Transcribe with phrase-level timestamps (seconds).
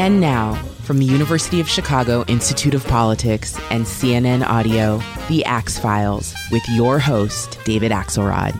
[0.00, 5.78] And now, from the University of Chicago Institute of Politics and CNN Audio, The Axe
[5.78, 8.58] Files, with your host, David Axelrod.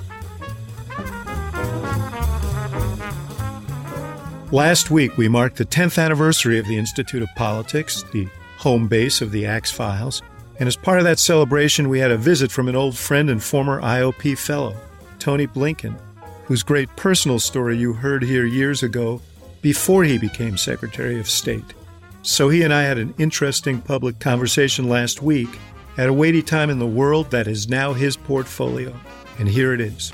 [4.53, 8.29] Last week, we marked the 10th anniversary of the Institute of Politics, the
[8.59, 10.21] home base of the Axe Files.
[10.59, 13.43] And as part of that celebration, we had a visit from an old friend and
[13.43, 14.77] former IOP fellow,
[15.19, 15.99] Tony Blinken,
[16.45, 19.23] whose great personal story you heard here years ago
[19.63, 21.75] before he became Secretary of State.
[22.23, 25.49] So he and I had an interesting public conversation last week
[25.97, 28.95] at a weighty time in the world that is now his portfolio.
[29.39, 30.13] And here it is.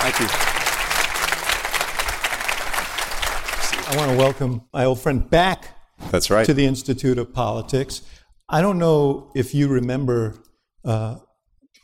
[0.00, 0.26] Thank you.
[3.90, 5.76] I want to welcome my old friend back
[6.10, 6.46] That's right.
[6.46, 8.02] to the Institute of Politics.
[8.50, 10.34] I don't know if you remember,
[10.82, 11.16] uh,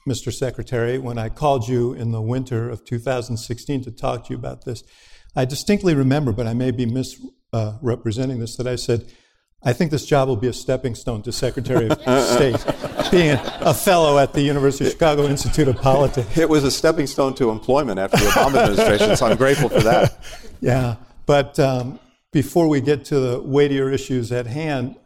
[0.09, 0.33] Mr.
[0.33, 4.65] Secretary, when I called you in the winter of 2016 to talk to you about
[4.65, 4.83] this.
[5.37, 9.05] I distinctly remember, but I may be misrepresenting this, that I said,
[9.63, 12.65] I think this job will be a stepping stone to Secretary of State,
[13.11, 16.37] being a fellow at the University of Chicago Institute of Politics.
[16.37, 19.81] it was a stepping stone to employment after the Obama administration, so I'm grateful for
[19.81, 20.19] that.
[20.61, 21.99] Yeah, but um,
[22.33, 24.97] before we get to the weightier issues at hand,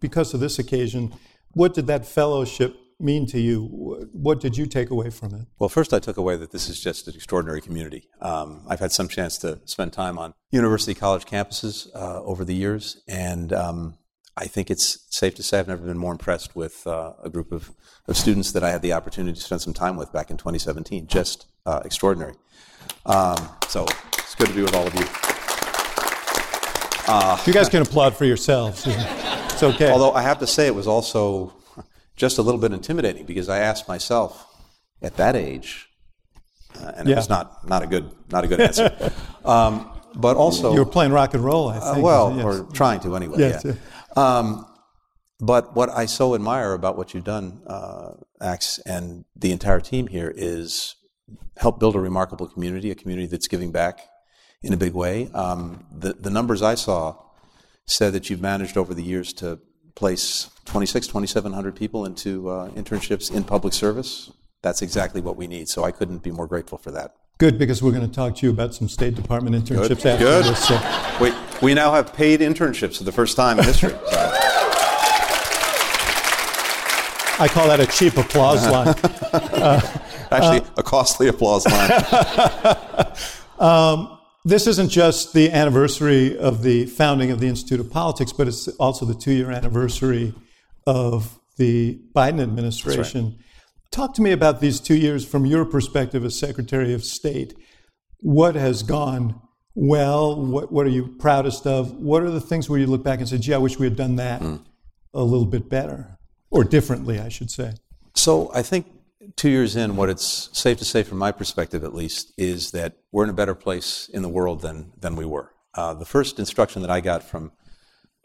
[0.00, 1.12] because of this occasion,
[1.52, 3.64] what did that fellowship mean to you?
[4.12, 5.46] What did you take away from it?
[5.58, 8.08] Well, first, I took away that this is just an extraordinary community.
[8.20, 12.54] Um, I've had some chance to spend time on university college campuses uh, over the
[12.54, 13.98] years, and um,
[14.36, 17.52] I think it's safe to say I've never been more impressed with uh, a group
[17.52, 17.72] of,
[18.06, 21.06] of students that I had the opportunity to spend some time with back in 2017.
[21.06, 22.34] Just uh, extraordinary.
[23.06, 23.36] Um,
[23.68, 23.86] so
[24.18, 25.06] it's good to be with all of you.
[27.46, 28.86] you guys can applaud for yourselves.
[29.56, 29.90] It's okay.
[29.90, 31.54] Although I have to say, it was also
[32.14, 34.46] just a little bit intimidating because I asked myself
[35.00, 35.88] at that age,
[36.78, 39.12] uh, and it was not, not a good not a good answer.
[39.46, 42.04] um, but also, you were playing rock and roll, I uh, think.
[42.04, 42.44] well, yes.
[42.44, 43.38] or trying to anyway.
[43.38, 43.74] Yes, yeah.
[44.14, 44.66] Um,
[45.40, 50.06] but what I so admire about what you've done, uh, Axe, and the entire team
[50.06, 50.96] here is
[51.56, 54.00] help build a remarkable community, a community that's giving back
[54.62, 55.30] in a big way.
[55.32, 57.16] Um, the, the numbers I saw
[57.86, 59.58] said that you've managed over the years to
[59.94, 64.30] place 26, 2,700 people into uh, internships in public service.
[64.62, 65.68] That's exactly what we need.
[65.68, 67.14] So I couldn't be more grateful for that.
[67.38, 70.44] Good, because we're going to talk to you about some State Department internships after Good.
[70.46, 70.66] this.
[70.66, 70.80] So.
[71.20, 71.32] We,
[71.62, 73.90] we now have paid internships for the first time in history.
[73.90, 73.98] So.
[77.38, 78.88] I call that a cheap applause line.
[80.32, 81.90] Actually, a costly applause line.
[84.46, 88.68] This isn't just the anniversary of the founding of the Institute of Politics, but it's
[88.78, 90.34] also the two year anniversary
[90.86, 93.40] of the Biden administration.
[93.90, 97.54] Talk to me about these two years from your perspective as Secretary of State.
[98.20, 99.42] What has gone
[99.74, 100.40] well?
[100.40, 101.90] What, what are you proudest of?
[101.94, 103.96] What are the things where you look back and say, gee, I wish we had
[103.96, 104.64] done that mm.
[105.12, 106.18] a little bit better
[106.52, 107.72] or differently, I should say?
[108.14, 108.86] So I think
[109.34, 112.96] two years in, what it's safe to say from my perspective at least is that
[113.12, 115.52] we're in a better place in the world than, than we were.
[115.74, 117.52] Uh, the first instruction that I got from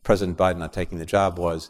[0.04, 1.70] President Biden on taking the job was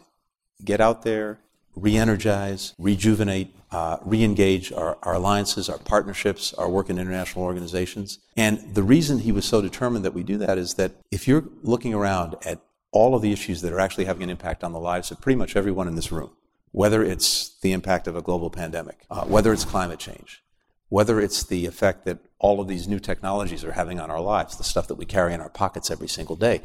[0.64, 1.40] get out there,
[1.74, 7.44] re energize, rejuvenate, uh, re engage our, our alliances, our partnerships, our work in international
[7.44, 8.18] organizations.
[8.36, 11.44] And the reason he was so determined that we do that is that if you're
[11.62, 12.60] looking around at
[12.92, 15.36] all of the issues that are actually having an impact on the lives of pretty
[15.36, 16.30] much everyone in this room,
[16.72, 20.42] whether it's the impact of a global pandemic, uh, whether it's climate change,
[20.88, 24.56] whether it's the effect that all of these new technologies are having on our lives,
[24.56, 26.60] the stuff that we carry in our pockets every single day,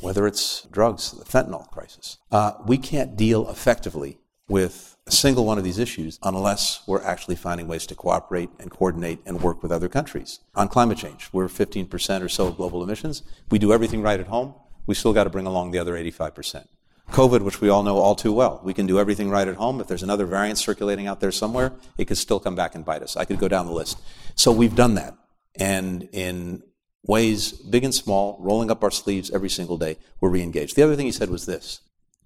[0.00, 4.18] whether it's drugs, the fentanyl crisis, uh, we can't deal effectively
[4.48, 8.70] with a single one of these issues unless we're actually finding ways to cooperate and
[8.70, 10.40] coordinate and work with other countries.
[10.54, 13.22] On climate change, we're 15% or so of global emissions.
[13.50, 14.54] We do everything right at home.
[14.86, 16.66] We still got to bring along the other 85%.
[17.12, 18.60] COVID, which we all know all too well.
[18.64, 19.80] We can do everything right at home.
[19.80, 23.02] If there's another variant circulating out there somewhere, it could still come back and bite
[23.02, 23.16] us.
[23.16, 23.98] I could go down the list.
[24.34, 25.14] So we've done that.
[25.58, 26.62] And in
[27.04, 30.76] ways, big and small, rolling up our sleeves every single day, we're re-engaged.
[30.76, 31.80] The other thing he said was this.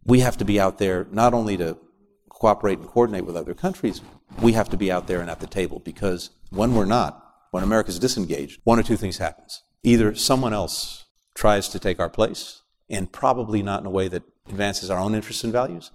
[0.05, 1.77] We have to be out there not only to
[2.31, 4.01] cooperate and coordinate with other countries,
[4.41, 7.63] we have to be out there and at the table because when we're not, when
[7.63, 9.63] America's disengaged, one or two things happens.
[9.83, 11.05] Either someone else
[11.35, 15.15] tries to take our place, and probably not in a way that advances our own
[15.15, 15.91] interests and values,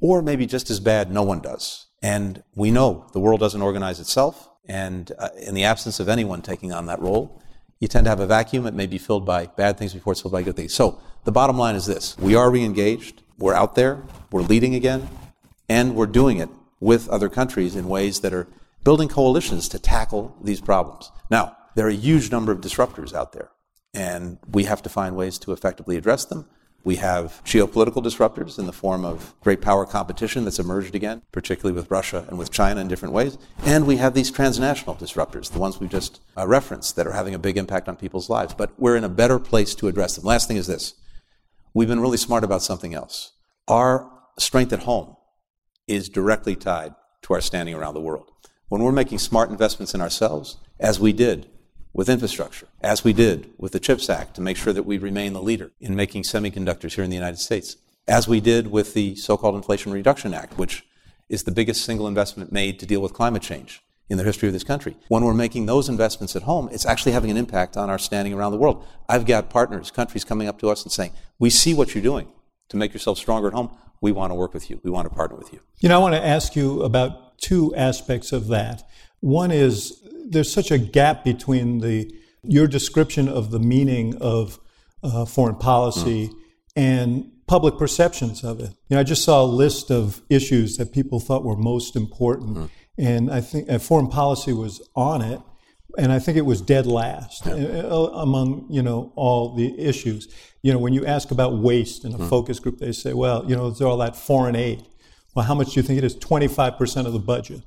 [0.00, 1.86] or maybe just as bad, no one does.
[2.02, 6.42] And we know the world doesn't organize itself, and uh, in the absence of anyone
[6.42, 7.42] taking on that role,
[7.80, 8.66] you tend to have a vacuum.
[8.66, 10.74] It may be filled by bad things before it's filled by good things.
[10.74, 14.74] So the bottom line is this we are re engaged, we're out there, we're leading
[14.74, 15.08] again,
[15.68, 16.48] and we're doing it
[16.80, 18.48] with other countries in ways that are
[18.84, 21.10] building coalitions to tackle these problems.
[21.30, 23.50] Now, there are a huge number of disruptors out there,
[23.94, 26.48] and we have to find ways to effectively address them.
[26.84, 31.74] We have geopolitical disruptors in the form of great power competition that's emerged again, particularly
[31.74, 33.36] with Russia and with China in different ways.
[33.64, 37.34] And we have these transnational disruptors, the ones we've just uh, referenced, that are having
[37.34, 38.54] a big impact on people's lives.
[38.54, 40.24] But we're in a better place to address them.
[40.24, 40.94] Last thing is this
[41.74, 43.32] we've been really smart about something else.
[43.66, 45.16] Our strength at home
[45.86, 48.30] is directly tied to our standing around the world.
[48.68, 51.50] When we're making smart investments in ourselves, as we did
[51.98, 55.32] with infrastructure, as we did with the CHIPS Act to make sure that we remain
[55.32, 59.16] the leader in making semiconductors here in the United States, as we did with the
[59.16, 60.86] so-called Inflation Reduction Act, which
[61.28, 64.52] is the biggest single investment made to deal with climate change in the history of
[64.52, 64.96] this country.
[65.08, 68.32] When we're making those investments at home, it's actually having an impact on our standing
[68.32, 68.86] around the world.
[69.08, 71.10] I've got partners, countries coming up to us and saying,
[71.40, 72.28] we see what you're doing
[72.68, 73.76] to make yourself stronger at home.
[74.00, 74.80] We want to work with you.
[74.84, 75.58] We want to partner with you.
[75.80, 78.84] You know, I want to ask you about two aspects of that.
[79.20, 82.12] One is there's such a gap between the
[82.42, 84.58] your description of the meaning of
[85.02, 86.34] uh, foreign policy mm.
[86.76, 88.70] and public perceptions of it.
[88.88, 92.56] You know, I just saw a list of issues that people thought were most important,
[92.56, 92.70] mm.
[92.96, 95.40] and I think uh, foreign policy was on it,
[95.96, 97.52] and I think it was dead last yeah.
[97.54, 97.56] Uh,
[97.88, 100.28] uh, among you know all the issues.
[100.62, 102.28] You know, when you ask about waste in a mm.
[102.28, 104.84] focus group, they say, well, you know, there's all that foreign aid.
[105.34, 106.16] Well, how much do you think it is?
[106.16, 107.62] 25% of the budget.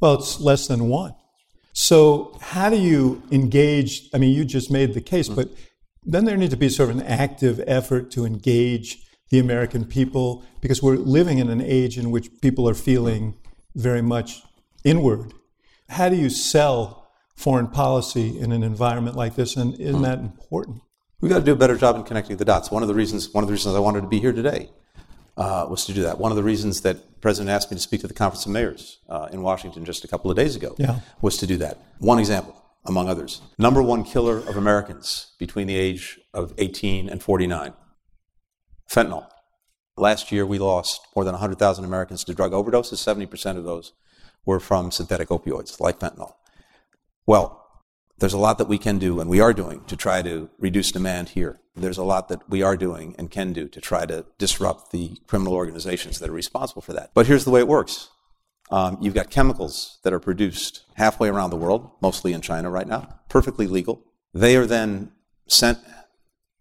[0.00, 1.14] Well, it's less than one.
[1.72, 4.08] So, how do you engage?
[4.14, 5.50] I mean, you just made the case, but
[6.04, 8.98] then there needs to be sort of an active effort to engage
[9.30, 13.34] the American people because we're living in an age in which people are feeling
[13.74, 14.42] very much
[14.84, 15.34] inward.
[15.88, 20.80] How do you sell foreign policy in an environment like this, and isn't that important?
[21.20, 22.70] We've got to do a better job in connecting the dots.
[22.70, 24.70] One of the reasons, one of the reasons I wanted to be here today
[25.36, 26.18] uh, was to do that.
[26.18, 28.52] One of the reasons that the President asked me to speak to the Conference of
[28.52, 31.00] Mayors uh, in Washington just a couple of days ago yeah.
[31.20, 31.78] was to do that.
[31.98, 32.54] One example,
[32.86, 33.40] among others.
[33.58, 37.72] Number one killer of Americans between the age of 18 and 49
[38.90, 39.26] fentanyl.
[39.96, 42.94] Last year, we lost more than 100,000 Americans to drug overdoses.
[42.94, 43.92] 70% of those
[44.44, 46.34] were from synthetic opioids like fentanyl.
[47.26, 47.62] Well,
[48.18, 50.92] there's a lot that we can do and we are doing to try to reduce
[50.92, 51.60] demand here.
[51.76, 55.18] There's a lot that we are doing and can do to try to disrupt the
[55.26, 57.10] criminal organizations that are responsible for that.
[57.12, 58.08] But here's the way it works.
[58.70, 62.88] Um, you've got chemicals that are produced halfway around the world, mostly in China right
[62.88, 64.02] now, perfectly legal.
[64.32, 65.12] They are then
[65.46, 65.78] sent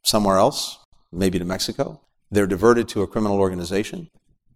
[0.03, 0.79] somewhere else,
[1.11, 2.01] maybe to Mexico.
[2.29, 4.09] They're diverted to a criminal organization.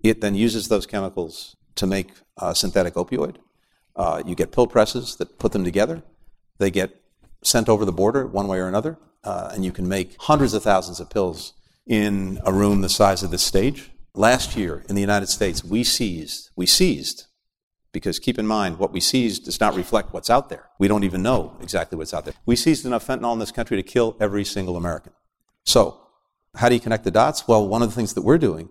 [0.04, 3.38] It then uses those chemicals to make a synthetic opioid.
[3.96, 6.04] Uh, you get pill presses that put them together.
[6.58, 7.02] They get
[7.44, 10.63] sent over the border one way or another, uh, and you can make hundreds of
[10.63, 11.54] thousands of pills
[11.86, 13.92] in a room the size of this stage.
[14.13, 17.25] Last year in the United States, we seized, we seized,
[17.92, 20.69] because keep in mind, what we seized does not reflect what's out there.
[20.80, 22.36] We don't even know exactly what's out there.
[22.45, 25.13] We seized enough fentanyl in this country to kill every single American.
[25.65, 26.00] So,
[26.56, 27.48] how do you connect the dots?
[27.48, 28.69] Well, one of the things that we're doing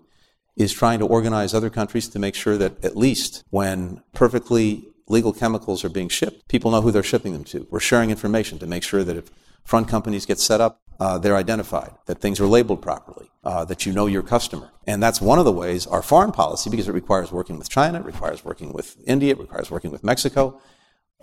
[0.56, 5.32] is trying to organize other countries to make sure that at least when perfectly legal
[5.32, 7.66] chemicals are being shipped, people know who they're shipping them to.
[7.70, 9.30] We're sharing information to make sure that if
[9.68, 13.84] front companies get set up, uh, they're identified, that things are labeled properly, uh, that
[13.84, 14.70] you know your customer.
[14.86, 18.00] And that's one of the ways our foreign policy, because it requires working with China,
[18.00, 20.58] it requires working with India, it requires working with Mexico,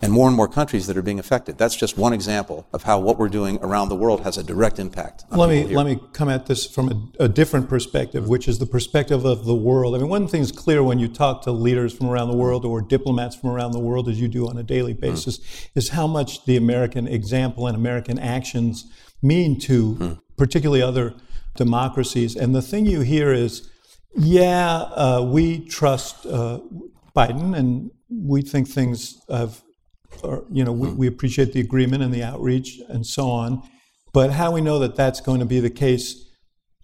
[0.01, 1.57] and more and more countries that are being affected.
[1.57, 4.77] That's just one example of how what we're doing around the world has a direct
[4.77, 5.23] impact.
[5.31, 8.65] let me let me come at this from a, a, different perspective, which is the
[8.65, 9.95] perspective of the world.
[9.95, 12.81] I mean, one thing's clear when you talk to leaders from around the world or
[12.81, 14.99] diplomats from around the world, as you do on a daily hmm.
[14.99, 15.69] basis, mm.
[15.75, 20.21] is how much the American example and American actions mean to mm.
[20.37, 21.13] particularly other
[21.55, 22.35] democracies.
[22.35, 23.69] And the thing you hear is,
[24.13, 26.59] yeah, uh, we trust uh,
[27.15, 29.61] Biden and we think things have
[30.24, 33.62] or, you know, we, we appreciate the agreement and the outreach and so on.
[34.13, 36.29] But how we know that that's going to be the case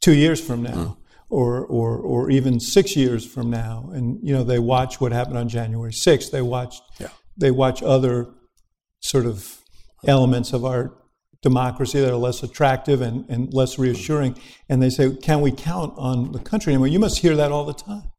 [0.02, 0.98] two years from now, mm.
[1.30, 5.38] or, or, or even six years from now, and you know, they watch what happened
[5.38, 6.32] on January 6th.
[6.32, 7.10] They watch, yeah.
[7.38, 8.34] they watch other
[9.00, 9.60] sort of
[10.06, 10.98] elements of our
[11.42, 14.38] democracy that are less attractive and, and less reassuring,
[14.70, 17.66] and they say, "Can we count on the country anymore?" You must hear that all
[17.66, 18.11] the time.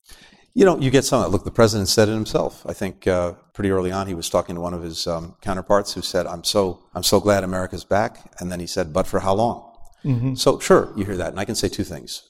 [0.54, 1.30] You know, you get some.
[1.30, 2.64] Look, the president said it himself.
[2.66, 5.94] I think uh, pretty early on he was talking to one of his um, counterparts
[5.94, 9.21] who said, "I'm so I'm so glad America's back," and then he said, "But for
[9.21, 9.73] how long?"
[10.04, 10.35] Mm-hmm.
[10.35, 12.28] So sure, you hear that, and I can say two things.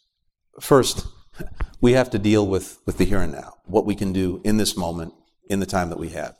[0.60, 1.06] First,
[1.80, 4.56] we have to deal with with the here and now, what we can do in
[4.56, 5.14] this moment,
[5.48, 6.36] in the time that we have,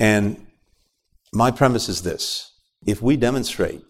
[0.00, 0.46] and
[1.34, 2.52] my premise is this:
[2.86, 3.82] if we demonstrate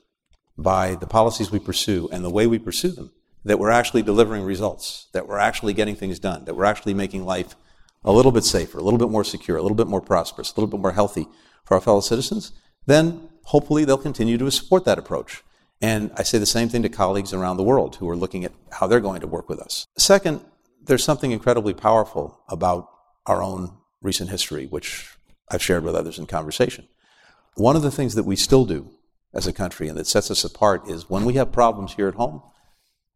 [0.59, 3.13] by the policies we pursue and the way we pursue them
[3.45, 7.25] that we're actually delivering results, that we're actually getting things done, that we're actually making
[7.25, 7.57] life
[8.05, 10.61] a little bit safer, a little bit more secure, a little bit more prosperous, a
[10.61, 11.27] little bit more healthy
[11.65, 12.53] for our fellow citizens,
[12.87, 15.43] then hopefully they'll continue to support that approach.
[15.81, 18.53] And I say the same thing to colleagues around the world who are looking at
[18.71, 19.87] how they're going to work with us.
[19.97, 20.41] Second,
[20.85, 22.89] there's something incredibly powerful about
[23.27, 25.17] our own recent history, which
[25.49, 26.89] I've shared with others in conversation.
[27.55, 28.91] One of the things that we still do
[29.35, 32.15] as a country and that sets us apart is when we have problems here at
[32.15, 32.43] home,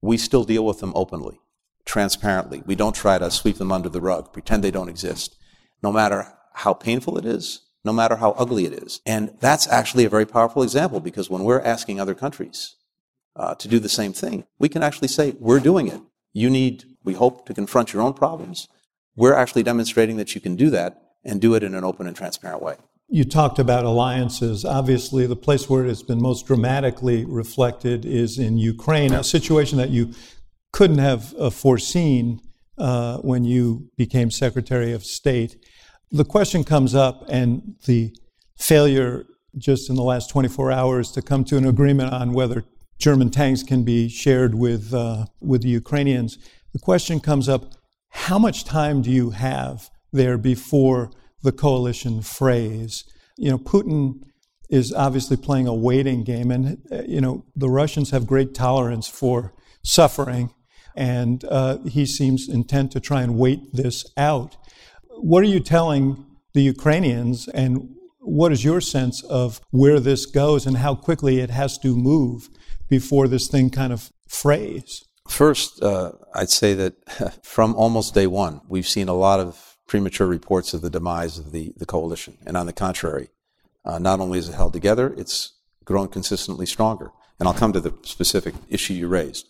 [0.07, 1.41] we still deal with them openly,
[1.85, 2.63] transparently.
[2.65, 5.37] We don't try to sweep them under the rug, pretend they don't exist,
[5.83, 9.01] no matter how painful it is, no matter how ugly it is.
[9.05, 12.77] And that's actually a very powerful example because when we're asking other countries
[13.37, 16.01] uh, to do the same thing, we can actually say, we're doing it.
[16.33, 18.69] You need, we hope, to confront your own problems.
[19.15, 22.17] We're actually demonstrating that you can do that and do it in an open and
[22.17, 22.77] transparent way.
[23.09, 24.65] You talked about alliances.
[24.65, 29.79] Obviously, the place where it has been most dramatically reflected is in Ukraine, a situation
[29.79, 30.13] that you
[30.73, 32.41] couldn't have uh, foreseen
[32.79, 35.57] uh, when you became Secretary of State.
[36.11, 38.15] The question comes up, and the
[38.57, 39.25] failure
[39.57, 42.65] just in the last 24 hours to come to an agreement on whether
[42.99, 46.39] German tanks can be shared with, uh, with the Ukrainians.
[46.73, 47.73] The question comes up
[48.11, 51.11] how much time do you have there before
[51.43, 53.05] the coalition phrase.
[53.37, 54.21] You know, Putin
[54.69, 59.09] is obviously playing a waiting game, and uh, you know the Russians have great tolerance
[59.09, 60.53] for suffering,
[60.97, 64.57] and uh, he seems intent to try and wait this out.
[65.19, 66.25] What are you telling
[66.55, 67.91] the Ukrainians, and
[68.21, 72.49] what is your sense of where this goes and how quickly it has to move
[72.89, 75.05] before this thing kind of frays?
[75.29, 80.27] First, uh, I'd say that from almost day one, we've seen a lot of premature
[80.27, 82.39] reports of the demise of the, the coalition.
[82.47, 83.29] And on the contrary,
[83.85, 85.53] uh, not only is it held together, it's
[85.85, 87.13] grown consistently stronger.
[87.39, 89.49] And I'll come to the specific issue you raised.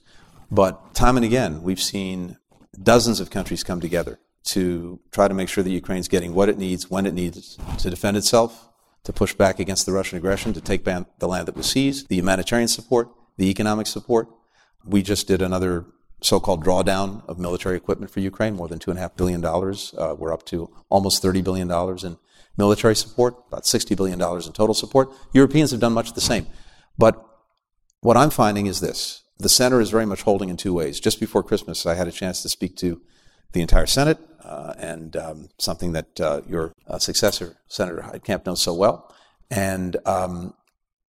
[0.50, 2.36] But time and again, we've seen
[2.80, 6.58] dozens of countries come together to try to make sure that Ukraine's getting what it
[6.58, 8.68] needs, when it needs to defend itself,
[9.04, 12.08] to push back against the Russian aggression, to take back the land that was seized,
[12.08, 14.28] the humanitarian support, the economic support.
[14.84, 15.86] We just did another
[16.20, 19.44] so-called drawdown of military equipment for Ukraine, more than $2.5 billion.
[19.44, 21.70] Uh, we're up to almost $30 billion
[22.04, 22.18] in
[22.56, 25.10] military support, about $60 billion in total support.
[25.32, 26.46] Europeans have done much the same.
[26.98, 27.22] But
[28.00, 29.22] what I'm finding is this.
[29.38, 30.98] The center is very much holding in two ways.
[30.98, 33.02] Just before Christmas, I had a chance to speak to
[33.52, 38.62] the entire Senate, uh, and um, something that uh, your uh, successor, Senator Heitkamp, knows
[38.62, 39.14] so well.
[39.50, 40.54] And um,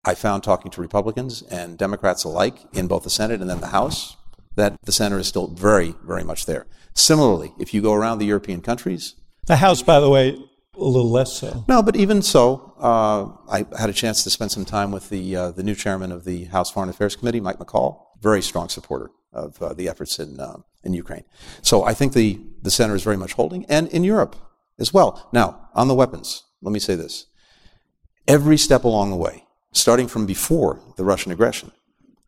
[0.04, 3.68] I found talking to Republicans and Democrats alike in both the Senate and then the
[3.68, 4.16] House,
[4.56, 6.66] that the center is still very, very much there.
[6.94, 9.14] Similarly, if you go around the European countries,
[9.46, 11.64] the House, by the way, a little less so.
[11.68, 15.36] No, but even so, uh, I had a chance to spend some time with the
[15.36, 19.10] uh, the new chairman of the House Foreign Affairs Committee, Mike McCaul, very strong supporter
[19.32, 21.24] of uh, the efforts in uh, in Ukraine.
[21.62, 24.36] So I think the the center is very much holding, and in Europe
[24.78, 25.28] as well.
[25.32, 27.26] Now, on the weapons, let me say this:
[28.26, 31.72] every step along the way, starting from before the Russian aggression,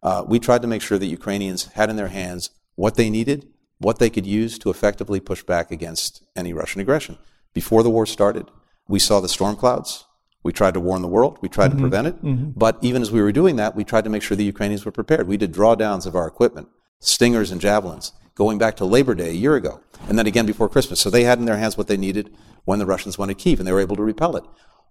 [0.02, 3.48] uh, we tried to make sure that Ukrainians had in their hands what they needed,
[3.78, 7.18] what they could use to effectively push back against any Russian aggression.
[7.54, 8.50] Before the war started,
[8.88, 10.04] we saw the storm clouds.
[10.42, 11.38] We tried to warn the world.
[11.42, 11.78] We tried mm-hmm.
[11.78, 12.24] to prevent it.
[12.24, 12.50] Mm-hmm.
[12.56, 14.92] But even as we were doing that, we tried to make sure the Ukrainians were
[14.92, 15.26] prepared.
[15.26, 16.68] We did drawdowns of our equipment,
[17.00, 20.68] stingers and javelins, going back to Labor Day a year ago, and then again before
[20.68, 21.00] Christmas.
[21.00, 22.32] So they had in their hands what they needed
[22.64, 24.44] when the Russians went to Kiev, and they were able to repel it.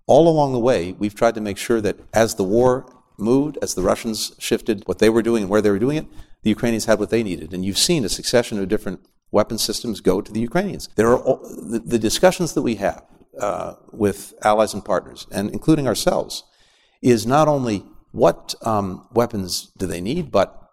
[0.06, 2.86] All along the way, we've tried to make sure that as the war
[3.18, 6.06] moved, as the Russians shifted what they were doing and where they were doing it,
[6.44, 7.54] the Ukrainians had what they needed.
[7.54, 10.88] And you've seen a succession of different weapon systems go to the Ukrainians.
[10.96, 13.04] There are all, the, the, discussions that we have
[13.40, 16.44] uh, with allies and partners, and including ourselves,
[17.02, 20.72] is not only what um, weapons do they need, but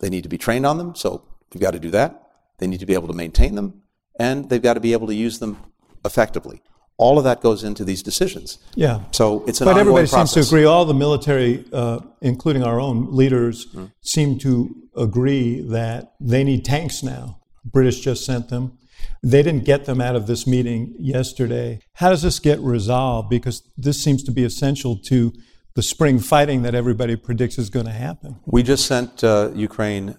[0.00, 0.94] they need to be trained on them.
[0.94, 2.22] So we've got to do that.
[2.58, 3.82] They need to be able to maintain them,
[4.18, 5.56] and they've got to be able to use them
[6.04, 6.62] effectively
[7.00, 8.58] all of that goes into these decisions.
[8.74, 9.00] Yeah.
[9.10, 10.34] So it's an but everybody process.
[10.34, 10.64] seems to agree.
[10.66, 13.90] All the military, uh, including our own leaders, mm.
[14.02, 17.40] seem to agree that they need tanks now.
[17.64, 18.76] British just sent them.
[19.22, 21.80] They didn't get them out of this meeting yesterday.
[21.94, 23.30] How does this get resolved?
[23.30, 25.32] Because this seems to be essential to
[25.74, 28.36] the spring fighting that everybody predicts is going to happen.
[28.44, 30.16] We just sent uh, Ukraine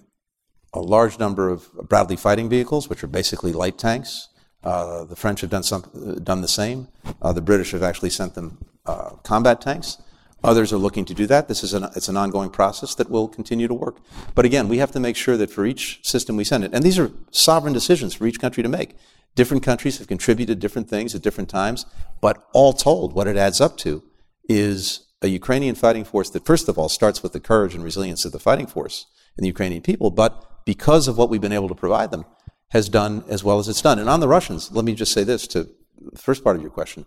[0.74, 4.28] a large number of Bradley fighting vehicles, which are basically light tanks.
[4.64, 6.88] Uh, the French have done, some, done the same.
[7.20, 9.98] Uh, the British have actually sent them uh, combat tanks.
[10.44, 11.48] Others are looking to do that.
[11.48, 13.98] This is an, it's an ongoing process that will continue to work.
[14.34, 16.82] But again, we have to make sure that for each system we send it, and
[16.82, 18.96] these are sovereign decisions for each country to make.
[19.34, 21.86] Different countries have contributed different things at different times,
[22.20, 24.02] but all told, what it adds up to
[24.48, 28.24] is a Ukrainian fighting force that, first of all, starts with the courage and resilience
[28.24, 31.68] of the fighting force and the Ukrainian people, but because of what we've been able
[31.68, 32.24] to provide them,
[32.72, 33.98] has done as well as it's done.
[33.98, 35.68] And on the Russians, let me just say this to
[36.00, 37.04] the first part of your question.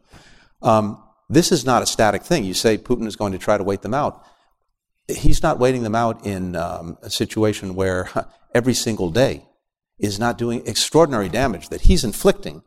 [0.61, 2.43] Um, this is not a static thing.
[2.43, 4.23] You say Putin is going to try to wait them out.
[5.07, 8.09] He's not waiting them out in um, a situation where
[8.53, 9.45] every single day
[9.97, 12.61] is not doing extraordinary damage that he's inflicting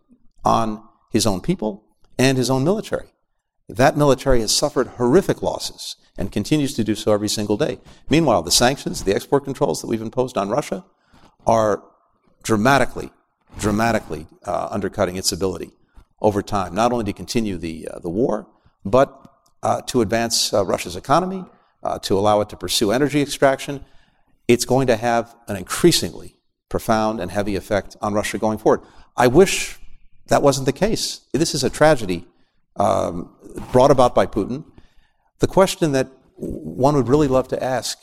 [0.45, 1.85] on his own people
[2.19, 3.13] and his own military.
[3.69, 7.79] That military has suffered horrific losses and continues to do so every single day.
[8.11, 10.85] Meanwhile, the sanctions, the export controls that we've imposed on Russia
[11.47, 11.85] are
[12.49, 13.11] dramatically,
[13.59, 15.71] dramatically uh, undercutting its ability
[16.23, 18.47] over time, not only to continue the, uh, the war,
[18.87, 19.09] but
[19.63, 21.45] uh, to advance uh, Russia's economy,
[21.83, 23.85] uh, to allow it to pursue energy extraction.
[24.49, 26.39] It's going to have an increasingly
[26.71, 28.81] profound and heavy effect on Russia going forward.
[29.15, 29.77] I wish
[30.29, 31.21] that wasn't the case.
[31.35, 32.27] This is a tragedy
[32.77, 33.31] um,
[33.73, 34.65] brought about by Putin.
[35.41, 37.99] The question that one would really love to ask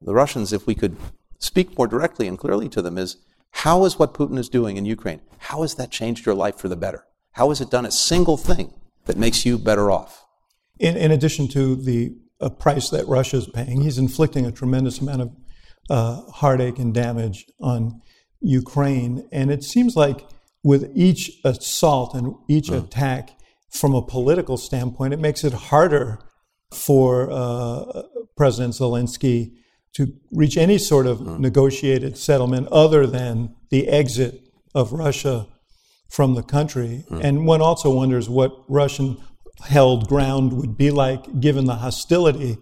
[0.00, 0.96] the Russians, if we could
[1.40, 3.16] speak more directly and clearly to them, is
[3.50, 6.68] how is what Putin is doing in Ukraine, how has that changed your life for
[6.68, 7.04] the better?
[7.32, 8.72] How has it done a single thing
[9.06, 10.24] that makes you better off?
[10.78, 15.00] In, in addition to the uh, price that Russia is paying, he's inflicting a tremendous
[15.00, 15.36] amount of
[15.90, 18.00] uh, heartache and damage on
[18.40, 19.28] Ukraine.
[19.32, 20.26] And it seems like
[20.62, 22.84] with each assault and each mm.
[22.84, 23.38] attack,
[23.70, 26.18] from a political standpoint, it makes it harder
[26.72, 28.02] for uh,
[28.36, 29.54] President Zelensky
[29.98, 31.40] to reach any sort of mm.
[31.40, 34.40] negotiated settlement other than the exit
[34.72, 35.48] of Russia
[36.08, 37.04] from the country.
[37.10, 37.24] Mm.
[37.24, 39.16] And one also wonders what Russian
[39.66, 42.58] held ground would be like given the hostility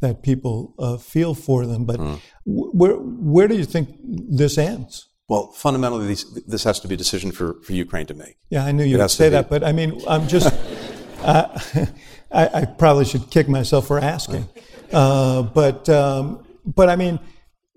[0.00, 1.84] that people uh, feel for them.
[1.84, 2.20] But mm.
[2.44, 5.06] where, where do you think this ends?
[5.28, 8.36] Well, fundamentally, this, this, has to be a decision for, for Ukraine to make.
[8.48, 10.52] Yeah, I knew you would say that, but I mean, I'm just,
[11.22, 11.56] uh,
[12.32, 14.48] I, I, probably should kick myself for asking.
[14.92, 17.18] Uh, but, um, but I mean,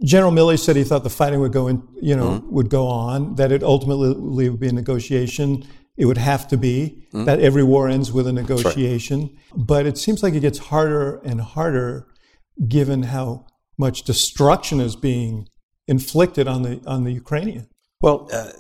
[0.03, 2.51] General Milley said he thought the fighting would go in, you know, mm-hmm.
[2.51, 5.65] would go on, that it ultimately would be a negotiation.
[5.96, 7.25] It would have to be mm-hmm.
[7.25, 9.22] that every war ends with a negotiation.
[9.22, 9.67] Right.
[9.67, 12.07] But it seems like it gets harder and harder
[12.67, 13.46] given how
[13.77, 15.48] much destruction is being
[15.87, 17.67] inflicted on the on the Ukrainian.
[18.01, 18.51] Well, uh,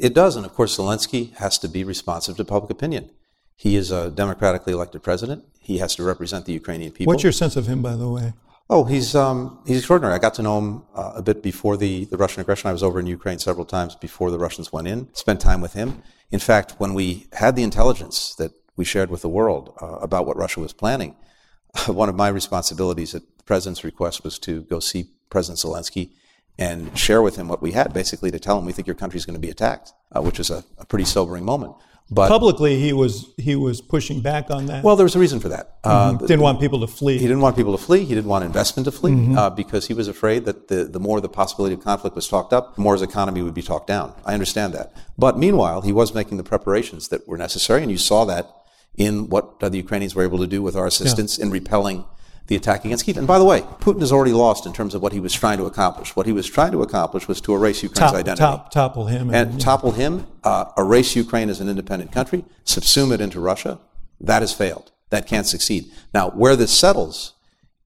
[0.00, 3.10] it does, and of course, Zelensky has to be responsive to public opinion.
[3.56, 5.44] He is a democratically elected president.
[5.60, 7.10] He has to represent the Ukrainian people.
[7.12, 8.32] What's your sense of him, by the way?
[8.72, 10.14] Oh, he's um, he's extraordinary.
[10.14, 12.70] I got to know him uh, a bit before the, the Russian aggression.
[12.70, 15.12] I was over in Ukraine several times before the Russians went in.
[15.12, 16.04] Spent time with him.
[16.30, 20.24] In fact, when we had the intelligence that we shared with the world uh, about
[20.24, 21.16] what Russia was planning,
[21.88, 26.10] one of my responsibilities at the president's request was to go see President Zelensky
[26.56, 29.18] and share with him what we had, basically to tell him we think your country
[29.18, 31.74] is going to be attacked, uh, which is a, a, pretty sobering moment.
[32.12, 34.82] But publicly, he was he was pushing back on that.
[34.82, 35.78] Well, there was a reason for that.
[35.84, 36.24] Uh, mm-hmm.
[36.24, 37.18] Uh, didn't want people to flee.
[37.18, 38.04] He didn't want people to flee.
[38.04, 39.38] He didn't want investment to flee mm-hmm.
[39.38, 42.52] uh, because he was afraid that the, the more the possibility of conflict was talked
[42.52, 44.12] up, the more his economy would be talked down.
[44.26, 44.92] I understand that.
[45.16, 48.50] But meanwhile, he was making the preparations that were necessary, and you saw that
[48.96, 51.44] in what the Ukrainians were able to do with our assistance yeah.
[51.44, 52.04] in repelling
[52.50, 53.16] the attack against Kiev.
[53.16, 55.58] And by the way, Putin has already lost in terms of what he was trying
[55.58, 56.16] to accomplish.
[56.16, 58.40] What he was trying to accomplish was to erase Ukraine's top, identity.
[58.40, 59.28] Top, topple him.
[59.32, 63.78] And, and topple him, uh, erase Ukraine as an independent country, subsume it into Russia.
[64.20, 64.90] That has failed.
[65.10, 65.92] That can't succeed.
[66.12, 67.34] Now, where this settles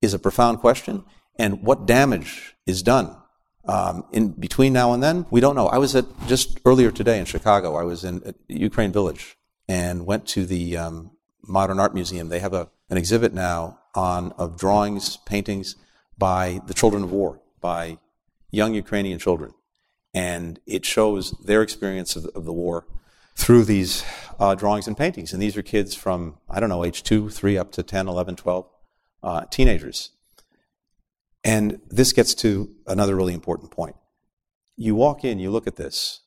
[0.00, 1.04] is a profound question.
[1.38, 3.14] And what damage is done
[3.66, 5.66] um, in between now and then, we don't know.
[5.66, 7.76] I was at just earlier today in Chicago.
[7.76, 9.36] I was in Ukraine Village
[9.68, 11.10] and went to the um,
[11.46, 12.30] Modern Art Museum.
[12.30, 15.76] They have a, an exhibit now on of drawings, paintings
[16.18, 17.98] by the children of war, by
[18.50, 19.52] young Ukrainian children.
[20.12, 22.86] And it shows their experience of, of the war
[23.34, 24.04] through these
[24.38, 25.32] uh, drawings and paintings.
[25.32, 28.36] And these are kids from, I don't know, age 2, 3, up to 10, 11,
[28.36, 28.66] 12,
[29.22, 30.10] uh, teenagers.
[31.42, 33.96] And this gets to another really important point.
[34.76, 36.20] You walk in, you look at this,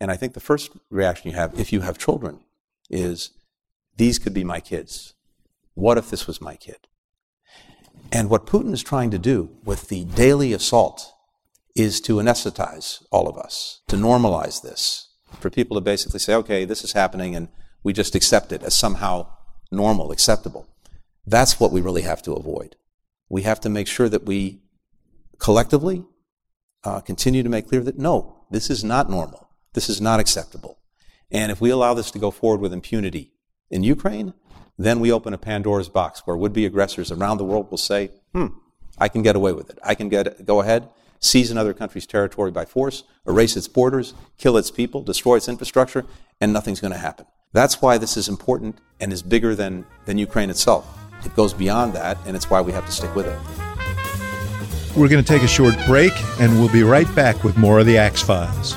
[0.00, 2.40] and I think the first reaction you have, if you have children,
[2.90, 3.30] is
[3.96, 5.14] these could be my kids.
[5.74, 6.88] What if this was my kid?
[8.12, 11.12] And what Putin is trying to do with the daily assault
[11.74, 15.08] is to anesthetize all of us, to normalize this,
[15.40, 17.48] for people to basically say, okay, this is happening and
[17.82, 19.26] we just accept it as somehow
[19.70, 20.66] normal, acceptable.
[21.26, 22.76] That's what we really have to avoid.
[23.28, 24.62] We have to make sure that we
[25.38, 26.04] collectively
[26.84, 29.50] uh, continue to make clear that no, this is not normal.
[29.74, 30.78] This is not acceptable.
[31.30, 33.32] And if we allow this to go forward with impunity
[33.70, 34.32] in Ukraine,
[34.78, 38.10] then we open a Pandora's box where would be aggressors around the world will say,
[38.32, 38.48] hmm,
[38.98, 39.78] I can get away with it.
[39.82, 40.88] I can get, go ahead,
[41.20, 46.04] seize another country's territory by force, erase its borders, kill its people, destroy its infrastructure,
[46.40, 47.26] and nothing's going to happen.
[47.52, 50.86] That's why this is important and is bigger than, than Ukraine itself.
[51.24, 53.38] It goes beyond that, and it's why we have to stick with it.
[54.96, 57.86] We're going to take a short break, and we'll be right back with more of
[57.86, 58.76] the Axe Files.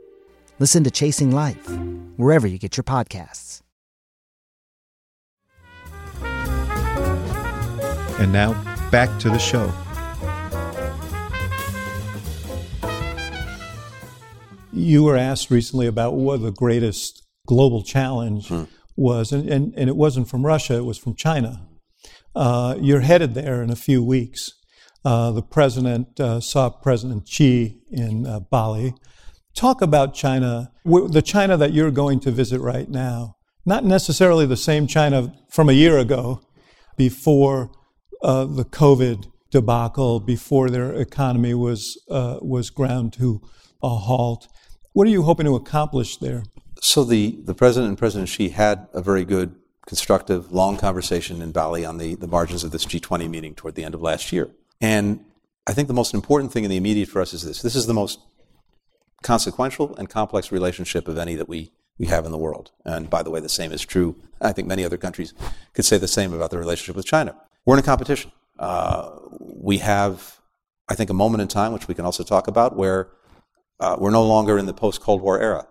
[0.61, 1.67] Listen to Chasing Life,
[2.17, 3.63] wherever you get your podcasts.
[8.19, 8.53] And now,
[8.91, 9.73] back to the show.
[14.71, 18.53] You were asked recently about what the greatest global challenge
[18.95, 21.67] was, and, and, and it wasn't from Russia, it was from China.
[22.35, 24.51] Uh, you're headed there in a few weeks.
[25.03, 28.93] Uh, the president uh, saw President Xi in uh, Bali.
[29.53, 33.35] Talk about China, the China that you're going to visit right now.
[33.65, 36.41] Not necessarily the same China from a year ago,
[36.97, 37.71] before
[38.23, 43.41] uh, the COVID debacle, before their economy was uh, was ground to
[43.83, 44.47] a halt.
[44.93, 46.43] What are you hoping to accomplish there?
[46.81, 49.55] So the, the president and President Xi had a very good,
[49.87, 53.83] constructive, long conversation in Bali on the, the margins of this G20 meeting toward the
[53.83, 54.49] end of last year.
[54.81, 55.23] And
[55.67, 57.61] I think the most important thing in the immediate for us is this.
[57.61, 58.19] This is the most
[59.21, 62.71] consequential and complex relationship of any that we, we have in the world.
[62.85, 64.15] And by the way, the same is true.
[64.39, 65.33] I think many other countries
[65.73, 67.35] could say the same about the relationship with China.
[67.65, 68.31] We're in a competition.
[68.57, 70.39] Uh, we have,
[70.89, 73.09] I think, a moment in time, which we can also talk about, where
[73.79, 75.67] uh, we're no longer in the post Cold War era.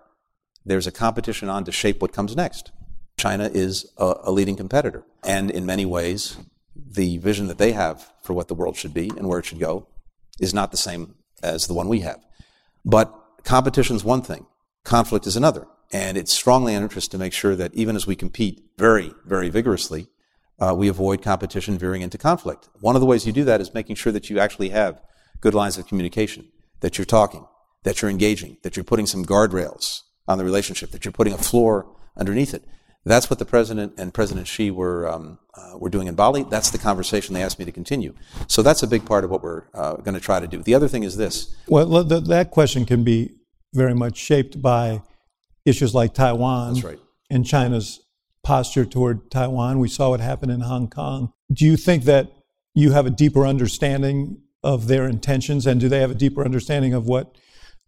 [0.65, 2.73] There's a competition on to shape what comes next.
[3.19, 5.05] China is a, a leading competitor.
[5.25, 6.37] And in many ways,
[6.75, 9.59] the vision that they have for what the world should be and where it should
[9.61, 9.87] go
[10.41, 12.25] is not the same as the one we have.
[12.85, 14.47] But competition is one thing,
[14.85, 15.67] conflict is another.
[15.93, 19.49] And it's strongly in interest to make sure that even as we compete very, very
[19.49, 20.07] vigorously,
[20.61, 22.69] uh, we avoid competition veering into conflict.
[22.81, 25.03] One of the ways you do that is making sure that you actually have
[25.41, 26.49] good lines of communication,
[26.81, 27.47] that you're talking,
[27.83, 31.39] that you're engaging, that you're putting some guardrails on the relationship, that you're putting a
[31.39, 32.65] floor underneath it.
[33.05, 36.43] That's what the president and President Xi were um, uh, were doing in Bali.
[36.43, 38.15] That's the conversation they asked me to continue.
[38.47, 40.63] So that's a big part of what we're uh, going to try to do.
[40.63, 43.37] The other thing is this: Well, th- that question can be
[43.73, 45.03] very much shaped by
[45.65, 46.99] issues like Taiwan right.
[47.31, 48.01] and China's
[48.43, 49.79] posture toward Taiwan.
[49.79, 51.33] We saw what happened in Hong Kong.
[51.53, 52.31] Do you think that
[52.75, 56.93] you have a deeper understanding of their intentions, and do they have a deeper understanding
[56.93, 57.35] of what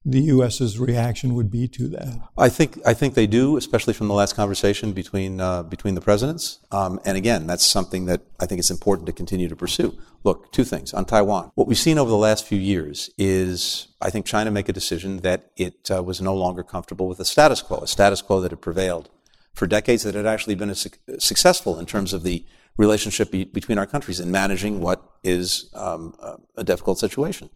[0.04, 2.18] the U.S.'s reaction would be to that?
[2.36, 6.00] I think I think they do, especially from the last conversation between uh, between the
[6.00, 6.58] presidents.
[6.70, 9.96] Um, and again, that's something that I think it's important to continue to pursue.
[10.24, 11.52] Look, two things on Taiwan.
[11.54, 15.18] What we've seen over the last few years is, I think, China make a decision
[15.18, 18.50] that it uh, was no longer comfortable with the status quo, a status quo that
[18.50, 19.08] had prevailed
[19.54, 22.44] for decades, that had actually been a suc successful in terms of the
[22.76, 27.50] relationship be- between our countries in managing what is um, a, a difficult situation.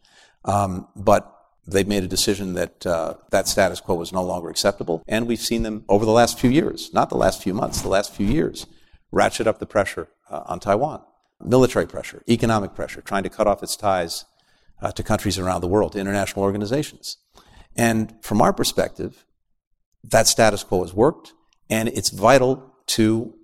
[0.44, 1.35] Um, but
[1.66, 5.40] they've made a decision that uh, that status quo was no longer acceptable, and we've
[5.40, 8.26] seen them over the last few years, not the last few months, the last few
[8.26, 8.66] years,
[9.10, 11.02] ratchet up the pressure uh, on Taiwan,
[11.40, 14.24] military pressure, economic pressure, trying to cut off its ties
[14.80, 17.18] uh, to countries around the world, to international organizations.
[17.76, 19.24] And from our perspective,
[20.04, 21.32] that status quo has worked,
[21.68, 23.34] and it's vital to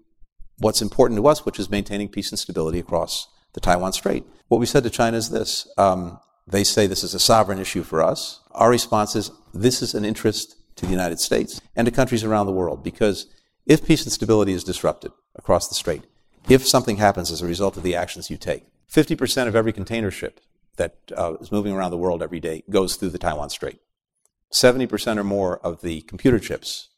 [0.59, 4.25] what's important to us, which is maintaining peace and stability across the Taiwan Strait.
[4.49, 5.69] What we said to China is this.
[5.77, 6.19] Um,
[6.53, 8.41] they say this is a sovereign issue for us.
[8.53, 12.47] Our response is this is an interest to the United States and to countries around
[12.47, 13.27] the world because
[13.67, 16.03] if peace and stability is disrupted across the strait,
[16.49, 20.11] if something happens as a result of the actions you take, 50% of every container
[20.11, 20.41] ship
[20.77, 23.81] that uh, is moving around the world every day goes through the Taiwan Strait.
[24.53, 26.91] 70% or more of the computer chips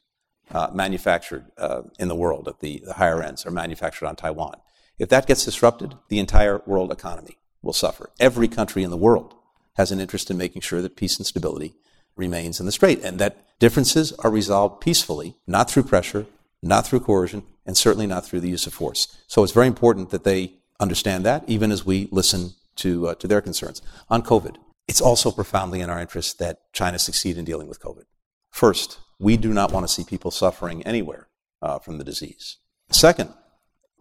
[0.50, 4.56] uh, manufactured uh, in the world at the, the higher ends are manufactured on Taiwan.
[4.98, 8.10] If that gets disrupted, the entire world economy will suffer.
[8.18, 9.34] Every country in the world
[9.76, 11.74] has an interest in making sure that peace and stability
[12.16, 16.26] remains in the strait and that differences are resolved peacefully, not through pressure,
[16.62, 19.16] not through coercion, and certainly not through the use of force.
[19.26, 23.26] So it's very important that they understand that, even as we listen to, uh, to
[23.26, 23.82] their concerns.
[24.08, 24.56] On COVID,
[24.88, 28.04] it's also profoundly in our interest that China succeed in dealing with COVID.
[28.50, 31.28] First, We do not want to see people suffering anywhere
[31.62, 32.58] uh, from the disease.
[32.90, 33.32] Second,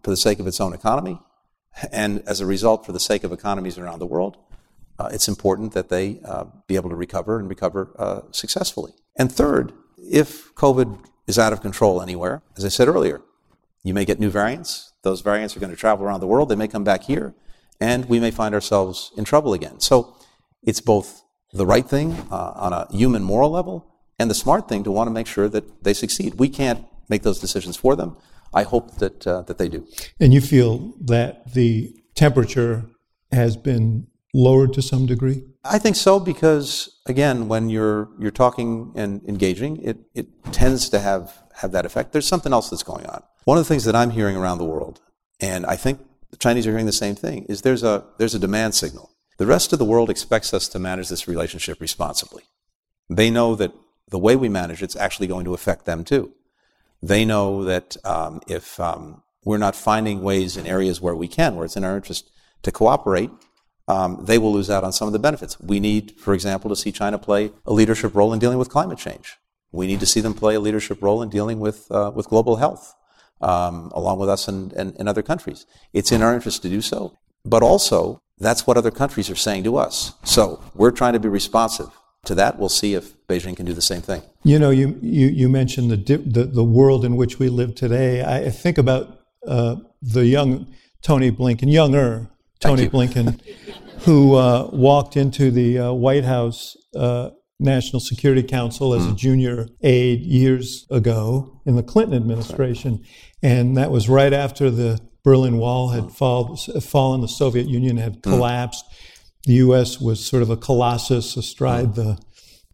[0.02, 1.18] for the sake of its own economy,
[1.92, 4.36] and as a result, for the sake of economies around the world,
[4.98, 8.92] uh, it's important that they uh, be able to recover and recover uh, successfully.
[9.16, 13.22] And third, if COVID is out of control anywhere, as I said earlier,
[13.82, 14.92] you may get new variants.
[15.02, 16.48] Those variants are going to travel around the world.
[16.48, 17.34] They may come back here,
[17.80, 19.80] and we may find ourselves in trouble again.
[19.80, 20.16] So
[20.62, 23.86] it's both the right thing uh, on a human moral level
[24.18, 26.34] and the smart thing to want to make sure that they succeed.
[26.34, 28.16] We can't make those decisions for them.
[28.52, 29.86] I hope that uh, that they do.
[30.20, 32.86] And you feel that the temperature
[33.32, 35.44] has been lowered to some degree?
[35.64, 40.98] I think so because again, when you're you're talking and engaging, it, it tends to
[40.98, 42.12] have have that effect.
[42.12, 43.22] There's something else that's going on.
[43.44, 45.00] One of the things that I'm hearing around the world,
[45.40, 48.38] and I think the Chinese are hearing the same thing, is there's a there's a
[48.38, 49.10] demand signal.
[49.38, 52.42] The rest of the world expects us to manage this relationship responsibly.
[53.08, 53.72] They know that
[54.08, 56.32] the way we manage it's actually going to affect them too.
[57.02, 61.54] They know that um, if um, we're not finding ways in areas where we can,
[61.54, 62.30] where it's in our interest
[62.62, 63.30] to cooperate,
[63.88, 65.60] um, they will lose out on some of the benefits.
[65.60, 68.98] We need, for example, to see China play a leadership role in dealing with climate
[68.98, 69.36] change.
[69.72, 72.56] We need to see them play a leadership role in dealing with, uh, with global
[72.56, 72.94] health,
[73.40, 75.66] um, along with us and, and, and other countries.
[75.92, 79.64] It's in our interest to do so, but also that's what other countries are saying
[79.64, 80.14] to us.
[80.24, 81.88] So we're trying to be responsive
[82.24, 82.58] to that.
[82.58, 84.22] We'll see if Beijing can do the same thing.
[84.44, 88.24] You know, you, you, you mentioned the, the, the world in which we live today.
[88.24, 92.30] I think about uh, the young Tony Blinken, younger
[92.64, 93.40] Tony Blinken,
[94.00, 99.12] who uh, walked into the uh, White House uh, National Security Council as mm.
[99.12, 103.04] a junior aide years ago in the Clinton administration.
[103.42, 108.16] And that was right after the Berlin Wall had fall, fallen, the Soviet Union had
[108.18, 108.22] mm.
[108.22, 108.84] collapsed.
[108.84, 108.90] Mm.
[109.46, 110.00] The U.S.
[110.00, 111.94] was sort of a colossus astride mm.
[111.96, 112.18] the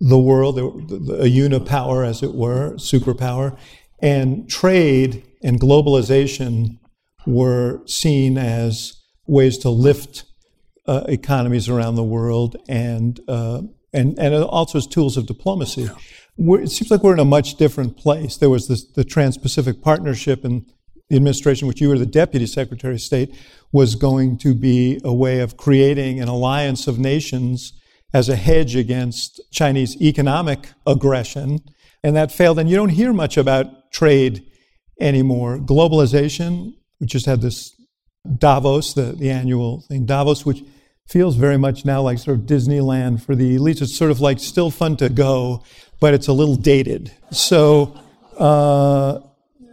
[0.02, 3.54] the world, a unipower, as it were, superpower,
[4.00, 6.78] and trade and globalization
[7.26, 8.99] were seen as
[9.30, 10.24] ways to lift
[10.86, 13.62] uh, economies around the world and, uh,
[13.92, 15.82] and, and also as tools of diplomacy.
[16.38, 16.54] Yeah.
[16.56, 18.36] it seems like we're in a much different place.
[18.36, 20.66] There was this, the Trans Pacific Partnership and
[21.08, 23.34] the administration, which you were the Deputy Secretary of State,
[23.72, 27.72] was going to be a way of creating an alliance of nations
[28.12, 31.60] as a hedge against Chinese economic aggression.
[32.02, 32.58] And that failed.
[32.58, 34.44] And you don't hear much about trade
[35.00, 35.58] anymore.
[35.58, 37.79] Globalization, we just had this
[38.38, 40.62] Davos, the, the annual thing, Davos, which
[41.06, 43.82] feels very much now like sort of Disneyland for the elites.
[43.82, 45.64] It's sort of like still fun to go,
[45.98, 47.12] but it's a little dated.
[47.30, 47.98] So,
[48.38, 49.20] uh,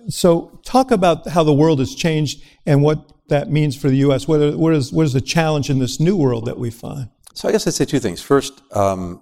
[0.09, 4.27] so talk about how the world has changed and what that means for the U.S.
[4.27, 7.09] What, what, is, what is the challenge in this new world that we find?
[7.33, 8.21] So I guess I'd say two things.
[8.21, 9.21] First, um,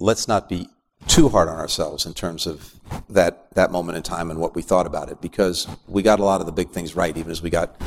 [0.00, 0.68] let's not be
[1.06, 2.74] too hard on ourselves in terms of
[3.08, 6.24] that that moment in time and what we thought about it, because we got a
[6.24, 7.80] lot of the big things right, even as we got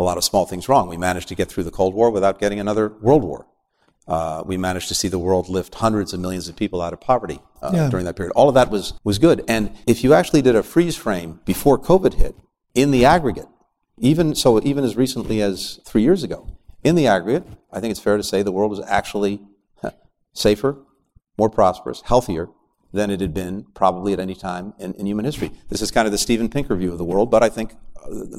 [0.00, 0.88] a lot of small things wrong.
[0.88, 3.46] We managed to get through the Cold War without getting another World War.
[4.08, 7.00] Uh, we managed to see the world lift hundreds of millions of people out of
[7.00, 7.88] poverty uh, yeah.
[7.90, 8.32] during that period.
[8.34, 9.44] All of that was was good.
[9.46, 12.34] And if you actually did a freeze frame before COVID hit,
[12.74, 13.46] in the aggregate,
[13.98, 16.48] even so, even as recently as three years ago,
[16.82, 19.42] in the aggregate, I think it's fair to say the world was actually
[20.32, 20.78] safer,
[21.36, 22.48] more prosperous, healthier
[22.92, 25.52] than it had been probably at any time in, in human history.
[25.68, 27.74] This is kind of the Steven Pinker view of the world, but I think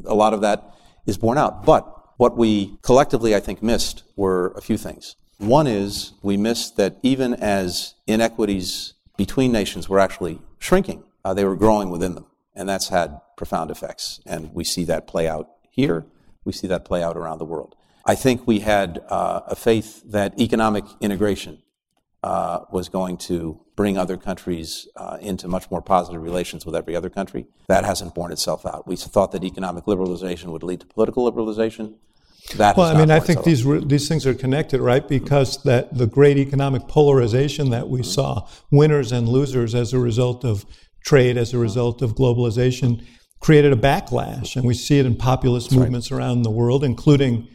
[0.05, 1.65] a lot of that is borne out.
[1.65, 1.85] But
[2.17, 5.15] what we collectively, I think, missed were a few things.
[5.37, 11.45] One is we missed that even as inequities between nations were actually shrinking, uh, they
[11.45, 12.27] were growing within them.
[12.53, 14.19] And that's had profound effects.
[14.25, 16.05] And we see that play out here.
[16.45, 17.75] We see that play out around the world.
[18.05, 21.61] I think we had uh, a faith that economic integration
[22.23, 26.95] uh, was going to bring other countries uh, into much more positive relations with every
[26.95, 27.47] other country.
[27.67, 28.87] That hasn't borne itself out.
[28.87, 31.95] We thought that economic liberalization would lead to political liberalization.
[32.57, 35.07] That well, I mean, I think these these things are connected, right?
[35.07, 38.09] Because that the great economic polarization that we mm-hmm.
[38.09, 40.65] saw, winners and losers, as a result of
[41.05, 43.05] trade, as a result of globalization,
[43.39, 46.17] created a backlash, and we see it in populist That's movements right.
[46.17, 47.47] around the world, including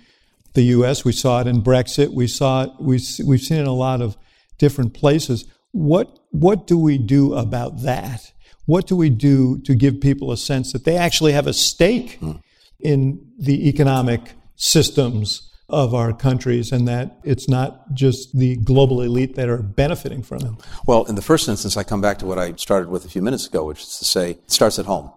[0.55, 1.05] the U.S.
[1.05, 2.15] We saw it in Brexit.
[2.15, 2.71] We saw it.
[2.79, 4.17] We we've seen it in a lot of
[4.59, 5.45] different places.
[5.73, 8.33] What, what do we do about that?
[8.67, 12.19] What do we do to give people a sense that they actually have a stake
[12.21, 12.41] mm.
[12.81, 19.35] in the economic systems of our countries and that it's not just the global elite
[19.35, 20.59] that are benefiting from them?
[20.87, 23.23] Well, in the first instance, I come back to what I started with a few
[23.23, 25.11] minutes ago, which is to say it starts at home.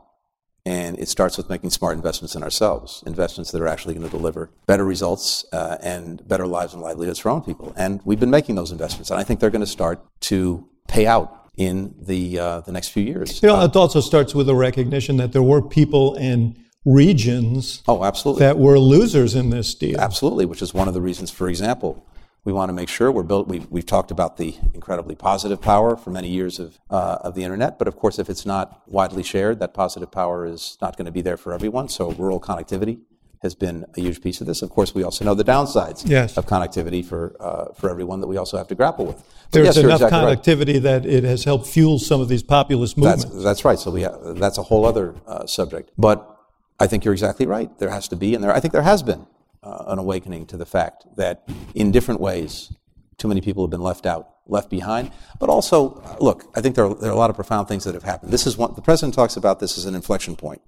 [0.70, 4.16] And it starts with making smart investments in ourselves, investments that are actually going to
[4.16, 7.74] deliver better results uh, and better lives and livelihoods for our own people.
[7.76, 11.08] And we've been making those investments, and I think they're going to start to pay
[11.08, 13.42] out in the uh, the next few years.
[13.42, 18.06] You know, it also starts with a recognition that there were people in regions oh,
[18.06, 18.42] absolutely.
[18.42, 20.00] that were losers in this deal.
[20.00, 22.06] Absolutely, which is one of the reasons, for example,
[22.46, 23.48] we want to make sure we're built.
[23.48, 27.44] We've, we've talked about the incredibly positive power for many years of, uh, of the
[27.44, 31.06] internet, but of course, if it's not widely shared, that positive power is not going
[31.06, 31.90] to be there for everyone.
[31.90, 33.02] So, rural connectivity
[33.42, 34.62] has been a huge piece of this.
[34.62, 36.38] Of course, we also know the downsides yes.
[36.38, 39.18] of connectivity for uh, for everyone that we also have to grapple with.
[39.18, 40.84] But There's yes, enough exactly connectivity right.
[40.84, 43.26] that it has helped fuel some of these populist movements.
[43.26, 43.80] That's, that's right.
[43.80, 45.92] So we have, that's a whole other uh, subject.
[45.98, 46.38] But
[46.80, 47.70] I think you're exactly right.
[47.80, 49.26] There has to be, and there I think there has been
[49.64, 52.72] uh, an awakening to the fact that in different ways
[53.20, 55.12] too many people have been left out, left behind.
[55.40, 57.94] But also, look, I think there are, there are a lot of profound things that
[57.94, 58.32] have happened.
[58.32, 60.62] This is one, the president talks about this as an inflection point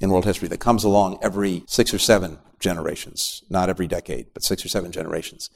[0.00, 4.42] in world history that comes along every six or seven generations, not every decade, but
[4.42, 5.50] six or seven generations.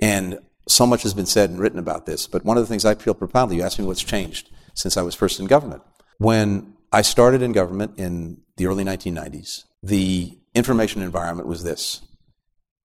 [0.00, 0.38] And
[0.68, 2.94] so much has been said and written about this, but one of the things I
[2.94, 5.82] feel profoundly, you asked me what's changed since I was first in government.
[6.18, 12.02] When I started in government in the early 1990s, the information environment was this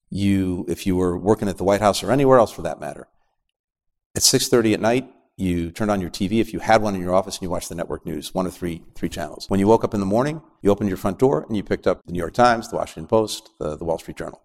[0.09, 3.07] you, if you were working at the White House or anywhere else for that matter,
[4.15, 7.13] at 6.30 at night, you turned on your TV if you had one in your
[7.13, 9.49] office and you watched the network news, one of three, three channels.
[9.49, 11.87] When you woke up in the morning, you opened your front door and you picked
[11.87, 14.41] up the New York Times, the Washington Post, the, the Wall Street Journal.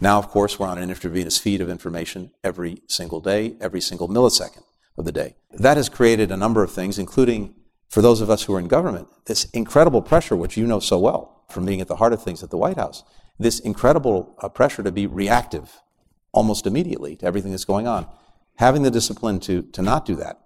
[0.00, 4.08] Now, of course, we're on an intravenous feed of information every single day, every single
[4.08, 4.62] millisecond
[4.96, 5.34] of the day.
[5.52, 7.54] That has created a number of things, including
[7.88, 10.98] for those of us who are in government, this incredible pressure, which you know so
[10.98, 13.02] well from being at the heart of things at the White House,
[13.38, 15.80] this incredible uh, pressure to be reactive
[16.32, 18.06] almost immediately to everything that's going on.
[18.56, 20.40] Having the discipline to, to not do that,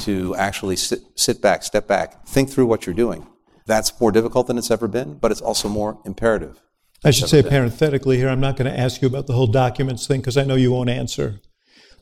[0.00, 3.26] to actually sit, sit back, step back, think through what you're doing,
[3.66, 6.60] that's more difficult than it's ever been, but it's also more imperative.
[7.04, 7.50] I should say been.
[7.50, 10.44] parenthetically here, I'm not going to ask you about the whole documents thing because I
[10.44, 11.40] know you won't answer.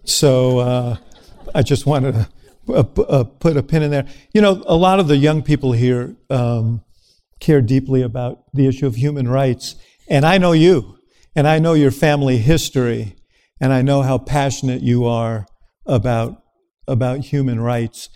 [0.04, 0.96] So uh,
[1.54, 2.28] I just wanted to
[2.68, 4.06] uh, uh, put a pin in there.
[4.33, 6.83] You know, a lot of the young people here um,
[7.40, 9.76] care deeply about the issue of human rights.
[10.11, 10.99] And I know you,
[11.37, 13.14] and I know your family history,
[13.61, 15.46] and I know how passionate you are
[15.87, 16.42] about,
[16.88, 18.09] about human rights.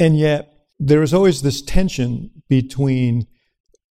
[0.00, 3.26] And yet, there is always this tension between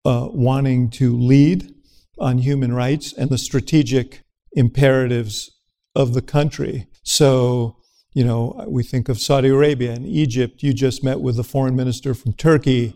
[0.04, 1.71] uh, wanting to lead
[2.17, 5.52] on human rights and the strategic imperatives
[5.95, 6.88] of the country.
[7.04, 7.78] So,
[8.13, 10.63] you know, we think of Saudi Arabia and Egypt.
[10.63, 12.95] You just met with the foreign minister from Turkey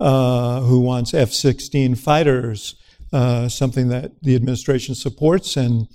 [0.00, 2.74] uh, who wants F 16 fighters
[3.12, 5.88] uh, something that the administration supports and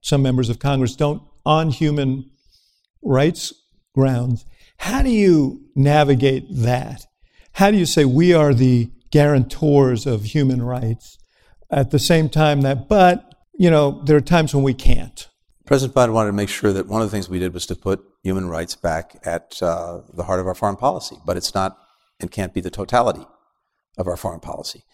[0.00, 2.30] some members of Congress don't on human
[3.02, 3.52] rights
[3.94, 4.44] grounds.
[4.78, 7.06] How do you navigate that?
[7.52, 11.18] How do you say we are the guarantors of human rights
[11.70, 15.28] at the same time that, but, you know, there are times when we can't?
[15.64, 17.74] President Biden wanted to make sure that one of the things we did was to
[17.74, 21.78] put human rights back at uh, the heart of our foreign policy, but it's not
[22.20, 23.26] and can't be the totality
[23.98, 24.84] of our foreign policy.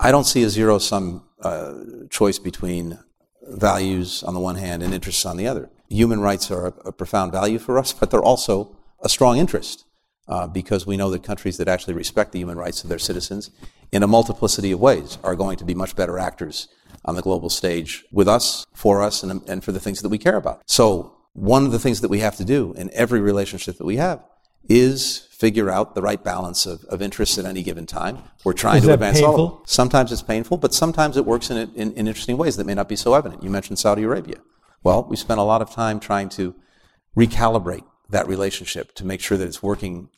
[0.00, 1.74] I don't see a zero sum uh,
[2.10, 2.98] choice between
[3.42, 5.70] values on the one hand and interests on the other.
[5.88, 9.84] Human rights are a, a profound value for us, but they're also a strong interest
[10.28, 13.50] uh, because we know that countries that actually respect the human rights of their citizens
[13.92, 16.68] in a multiplicity of ways are going to be much better actors
[17.04, 20.18] on the global stage with us, for us, and, and for the things that we
[20.18, 20.62] care about.
[20.66, 23.96] So, one of the things that we have to do in every relationship that we
[23.96, 24.24] have
[24.68, 28.18] is figure out the right balance of, of interests at any given time.
[28.42, 29.34] We're trying is to advance painful?
[29.34, 29.62] all of them.
[29.66, 32.88] Sometimes it's painful, but sometimes it works in, in, in interesting ways that may not
[32.88, 33.42] be so evident.
[33.42, 34.36] You mentioned Saudi Arabia.
[34.82, 36.54] Well, we spent a lot of time trying to
[37.16, 40.08] recalibrate that relationship to make sure that it's working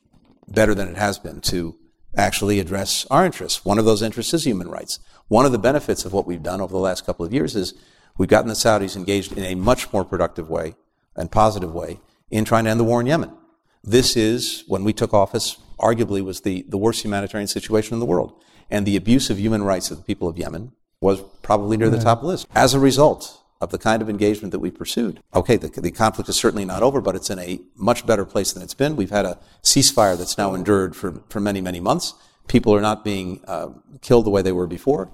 [0.47, 1.77] better than it has been to
[2.17, 3.65] actually address our interests.
[3.65, 4.99] One of those interests is human rights.
[5.29, 7.75] One of the benefits of what we've done over the last couple of years is
[8.17, 10.75] we've gotten the Saudis engaged in a much more productive way
[11.17, 13.38] and positive way in trying to end the war in Yemen.
[13.83, 18.07] This is, when we took office, arguably was the, the worst humanitarian situation in the
[18.07, 18.33] world.
[18.71, 22.01] And the abuse of human rights of the people of Yemen was probably near the
[22.01, 22.47] top of the list.
[22.55, 26.29] As a result of the kind of engagement that we pursued, okay, the, the conflict
[26.29, 28.97] is certainly not over, but it's in a much better place than it's been.
[28.97, 32.15] We've had a ceasefire that's now endured for, for many, many months.
[32.47, 33.69] People are not being uh,
[34.01, 35.11] killed the way they were before.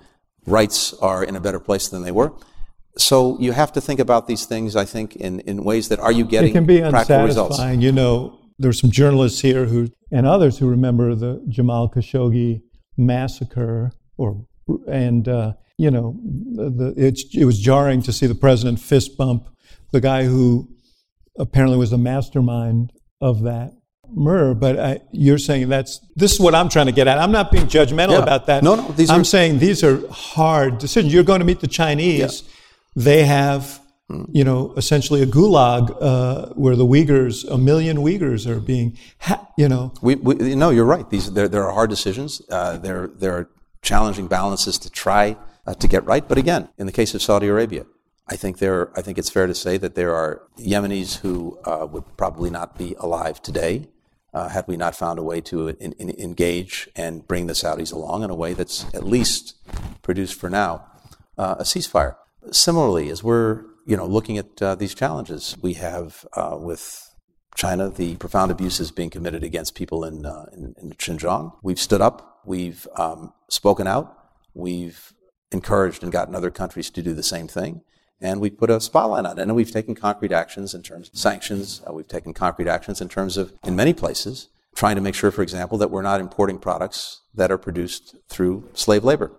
[0.47, 2.33] Rights are in a better place than they were.
[2.97, 6.13] So you have to think about these things, I think, in, in ways that are
[6.13, 7.59] you getting it can be practical results?
[7.59, 12.63] You know, there's some journalists here who and others who remember the Jamal Khashoggi
[12.97, 14.47] massacre, or
[14.89, 19.49] and uh, you know, the, it was jarring to see the president fist bump
[19.95, 20.69] the guy who
[21.39, 23.73] apparently was the mastermind of that
[24.11, 24.55] murder.
[24.55, 27.19] But I, you're saying that's this is what I'm trying to get at.
[27.19, 28.23] I'm not being judgmental yeah.
[28.23, 28.63] about that.
[28.63, 28.89] No, no.
[28.93, 29.25] These I'm are...
[29.25, 31.15] saying these are hard decisions.
[31.15, 32.43] You're going to meet the Chinese.
[32.43, 32.51] Yeah.
[32.97, 38.61] They have you know, essentially a gulag uh, where the Uyghurs, a million Uyghurs are
[38.61, 38.99] being.
[39.21, 39.93] Ha- you know.
[40.03, 41.09] We, we no, you're right.
[41.09, 42.43] These there, there are hard decisions.
[42.51, 43.49] Uh, there there are
[43.83, 45.37] challenging balances to try
[45.67, 46.27] uh, to get right.
[46.27, 47.87] But again, in the case of Saudi Arabia,
[48.29, 51.87] I think there I think it's fair to say that there are Yemenis who uh,
[51.91, 53.89] would probably not be alive today
[54.35, 57.93] uh, had we not found a way to in, in, engage and bring the Saudis
[57.93, 59.55] along in a way that's at least
[60.03, 60.85] produced for now
[61.39, 62.17] uh, a ceasefire.
[62.51, 67.11] Similarly, as we're you know looking at uh, these challenges, we have uh, with
[67.57, 71.53] China the profound abuses being committed against people in, uh, in, in Xinjiang.
[71.63, 74.17] We've stood up, we've um, spoken out,
[74.55, 75.13] we've
[75.53, 77.83] encouraged and gotten other countries to do the same thing
[78.21, 79.43] and we've put a spotlight on it.
[79.43, 81.83] And we've taken concrete actions in terms of sanctions.
[81.89, 85.31] Uh, we've taken concrete actions in terms of, in many places, trying to make sure,
[85.31, 89.31] for example, that we're not importing products that are produced through slave labor.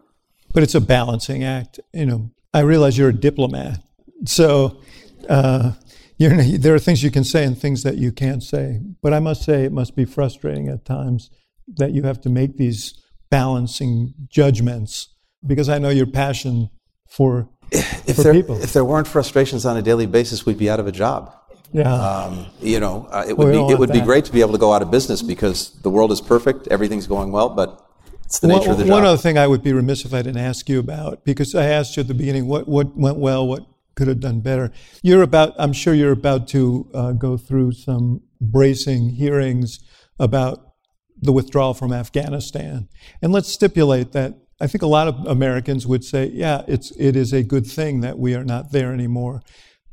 [0.53, 1.79] But it's a balancing act.
[1.93, 3.81] You know, I realize you're a diplomat,
[4.25, 4.81] so
[5.29, 5.73] uh,
[6.17, 8.81] there are things you can say and things that you can't say.
[9.01, 11.29] But I must say, it must be frustrating at times
[11.77, 15.09] that you have to make these balancing judgments
[15.45, 16.69] because I know your passion
[17.09, 18.61] for if there, people.
[18.61, 21.33] If there weren't frustrations on a daily basis, we'd be out of a job.
[21.71, 21.93] Yeah.
[21.93, 24.57] Um, you know, uh, it would be it would be great to be able to
[24.57, 27.85] go out of business because the world is perfect, everything's going well, but
[28.23, 28.91] it's the nature one, of the job.
[28.91, 31.65] One other thing I would be remiss if I didn't ask you about because I
[31.65, 34.71] asked you at the beginning what what went well, what could have done better.
[35.03, 39.79] You're about, I'm sure you're about to uh, go through some bracing hearings
[40.19, 40.73] about
[41.21, 42.89] the withdrawal from Afghanistan,
[43.21, 47.15] and let's stipulate that I think a lot of Americans would say, yeah, it's, it
[47.15, 49.41] is a good thing that we are not there anymore.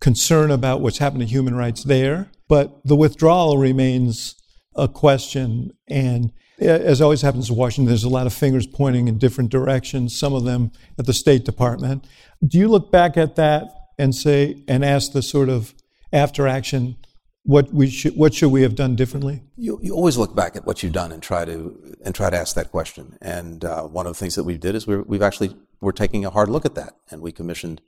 [0.00, 4.36] Concern about what's happened to human rights there, but the withdrawal remains
[4.76, 5.72] a question.
[5.88, 10.16] And as always happens in Washington, there's a lot of fingers pointing in different directions,
[10.16, 12.07] some of them at the State Department.
[12.46, 13.64] Do you look back at that
[14.03, 15.74] and say, and ask the sort of
[16.12, 16.96] after action
[17.44, 19.42] what we should what should we have done differently?
[19.57, 22.36] You, you always look back at what you've done and try to and try to
[22.36, 23.16] ask that question.
[23.20, 26.24] And uh, one of the things that we did is we we've actually we're taking
[26.24, 27.80] a hard look at that, and we commissioned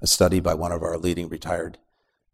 [0.00, 1.78] a study by one of our leading retired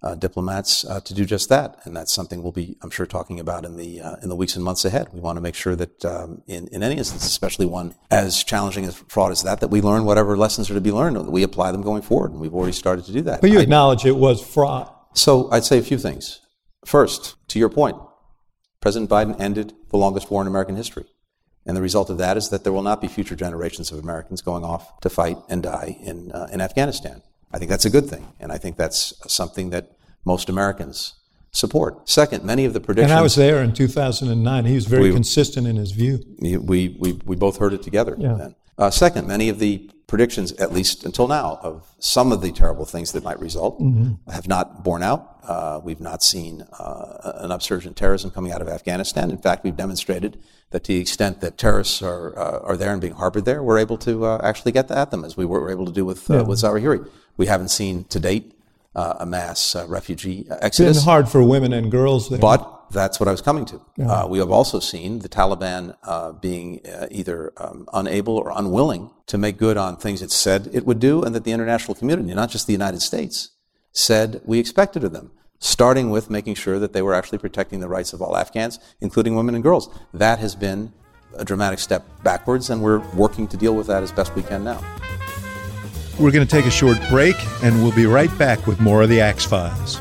[0.02, 1.78] uh, diplomats uh, to do just that.
[1.84, 4.56] And that's something we'll be, I'm sure, talking about in the uh, in the weeks
[4.56, 5.08] and months ahead.
[5.12, 8.84] We want to make sure that um, in in any instance, especially one as challenging
[8.84, 11.42] as fraud as that, that we learn whatever lessons are to be learned, that we
[11.42, 12.32] apply them going forward.
[12.32, 13.40] And we've already started to do that.
[13.40, 14.92] But you acknowledge it was fraud.
[15.14, 16.40] So I'd say a few things.
[16.84, 17.96] First, to your point,
[18.80, 21.04] President Biden ended the longest war in American history.
[21.64, 24.42] And the result of that is that there will not be future generations of Americans
[24.42, 27.22] going off to fight and die in, uh, in Afghanistan.
[27.52, 28.26] I think that's a good thing.
[28.40, 29.92] And I think that's something that
[30.24, 31.14] most Americans
[31.52, 32.08] support.
[32.08, 33.10] Second, many of the predictions.
[33.10, 34.64] And I was there in 2009.
[34.64, 36.20] He was very we, consistent in his view.
[36.40, 38.34] We, we, we both heard it together yeah.
[38.34, 38.54] then.
[38.78, 42.84] Uh, second, many of the predictions, at least until now, of some of the terrible
[42.84, 44.30] things that might result mm-hmm.
[44.30, 45.38] have not borne out.
[45.42, 49.30] Uh, we've not seen uh, an upsurge in terrorism coming out of Afghanistan.
[49.30, 50.38] In fact, we've demonstrated
[50.68, 53.78] that to the extent that terrorists are, uh, are there and being harbored there, we're
[53.78, 56.34] able to uh, actually get at them, as we were able to do with, uh,
[56.34, 56.42] yeah.
[56.42, 57.08] with Zawahiri.
[57.38, 58.52] We haven't seen to date
[58.94, 60.98] uh, a mass refugee exodus.
[60.98, 62.38] It's been hard for women and girls there.
[62.38, 62.60] But
[62.92, 63.80] that's what I was coming to.
[63.96, 64.10] Yeah.
[64.10, 69.10] Uh, we have also seen the Taliban uh, being uh, either um, unable or unwilling
[69.26, 72.34] to make good on things it said it would do, and that the international community,
[72.34, 73.50] not just the United States,
[73.92, 75.32] said we expected of them.
[75.58, 79.36] Starting with making sure that they were actually protecting the rights of all Afghans, including
[79.36, 79.88] women and girls.
[80.12, 80.92] That has been
[81.36, 84.64] a dramatic step backwards, and we're working to deal with that as best we can
[84.64, 84.80] now.
[86.18, 89.08] We're going to take a short break, and we'll be right back with more of
[89.08, 90.00] the Axe Files.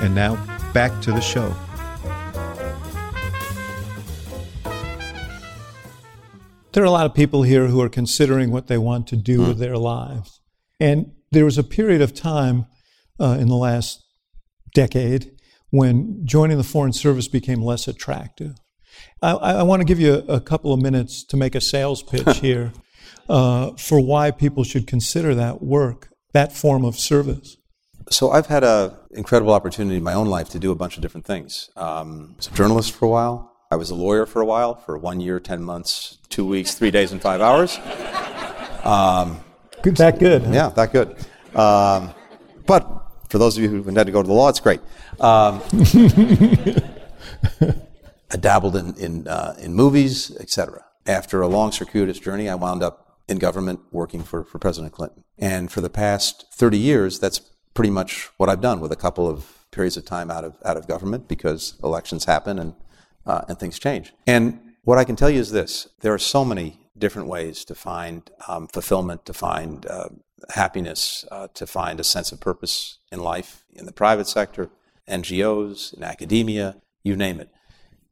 [0.00, 0.36] And now,
[0.72, 1.54] back to the show.
[6.72, 9.40] There are a lot of people here who are considering what they want to do
[9.40, 10.40] with their lives.
[10.78, 12.66] And there was a period of time
[13.18, 14.04] uh, in the last
[14.74, 15.32] decade
[15.70, 18.54] when joining the Foreign Service became less attractive.
[19.22, 22.02] I, I want to give you a, a, couple of minutes to make a sales
[22.10, 22.72] pitch here
[23.28, 27.56] uh, for why people should consider that work, that form of service.
[28.10, 31.02] So I've had an incredible opportunity in my own life to do a bunch of
[31.02, 31.70] different things.
[31.76, 33.52] Um, I was a journalist for a while.
[33.70, 36.90] I was a lawyer for a while, for one year, ten months, two weeks, three
[36.90, 37.78] days, and five hours.
[38.82, 39.40] Um,
[39.82, 40.42] good, that good.
[40.42, 40.52] Huh?
[40.52, 41.16] Yeah, that good.
[41.54, 42.14] Um,
[42.64, 42.88] but
[43.28, 44.80] for those of you who intend to go to the law, it's great.
[45.20, 45.62] Um,
[48.30, 50.84] I dabbled in in, uh, in movies, etc.
[51.06, 55.24] After a long circuitous journey, I wound up in government working for, for President Clinton.
[55.38, 57.40] And for the past 30 years, that's
[57.78, 60.76] pretty much what I've done with a couple of periods of time out of, out
[60.76, 62.74] of government because elections happen and,
[63.24, 64.12] uh, and things change.
[64.26, 67.76] And what I can tell you is this there are so many different ways to
[67.76, 70.08] find um, fulfillment, to find uh,
[70.56, 74.70] happiness, uh, to find a sense of purpose in life, in the private sector,
[75.08, 77.48] NGOs, in academia, you name it.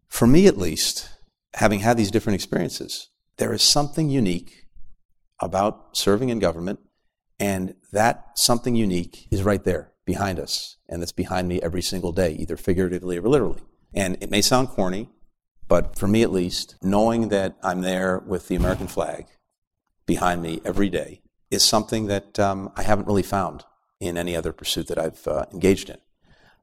[0.06, 1.08] For me, at least,
[1.54, 3.08] having had these different experiences,
[3.38, 4.66] there is something unique
[5.40, 6.78] about serving in government,
[7.38, 12.12] and that something unique is right there behind us, and it's behind me every single
[12.12, 13.62] day, either figuratively or literally.
[13.92, 15.10] And it may sound corny,
[15.68, 19.26] but for me at least, knowing that I'm there with the American flag
[20.06, 23.64] behind me every day is something that um, I haven't really found
[24.00, 25.98] in any other pursuit that I've uh, engaged in.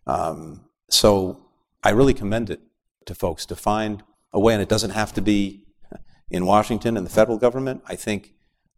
[0.06, 1.46] Um, so
[1.84, 2.62] I really commend it
[3.06, 5.64] to folks to find a way, and it doesn't have to be
[6.30, 7.84] in Washington and the federal government.
[7.88, 8.34] I think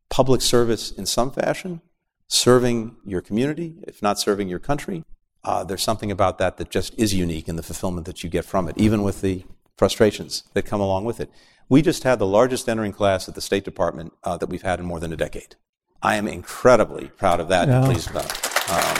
[0.09, 1.81] public service in some fashion,
[2.27, 5.03] serving your community, if not serving your country,
[5.43, 8.45] uh, there's something about that that just is unique in the fulfillment that you get
[8.45, 9.45] from it, even with the
[9.77, 11.29] frustrations that come along with it.
[11.69, 14.79] We just had the largest entering class at the State Department uh, that we've had
[14.79, 15.55] in more than a decade.
[16.01, 18.69] I am incredibly proud of that and pleased about it.
[18.69, 18.97] Um,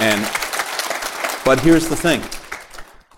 [0.00, 2.22] and, but here's the thing.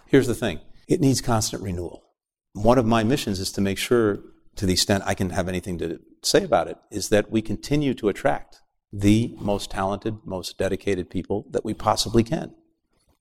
[0.07, 0.61] Here's the thing.
[0.89, 2.05] It needs constant renewal.
[2.53, 4.21] One of my missions is to make sure,
[4.61, 7.95] to the extent I can have anything to say about it, is that we continue
[7.95, 8.61] to attract
[8.93, 12.55] the most talented, most dedicated people that we possibly can.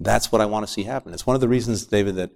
[0.01, 1.13] That's what I want to see happen.
[1.13, 2.31] It's one of the reasons, David, that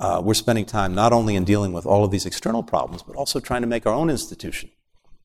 [0.00, 3.14] uh, we're spending time not only in dealing with all of these external problems, but
[3.14, 4.70] also trying to make our own institution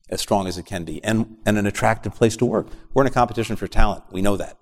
[0.08, 2.68] as strong as it can be and, and an attractive place to work.
[2.94, 4.04] We're in a competition for talent.
[4.12, 4.58] We know that.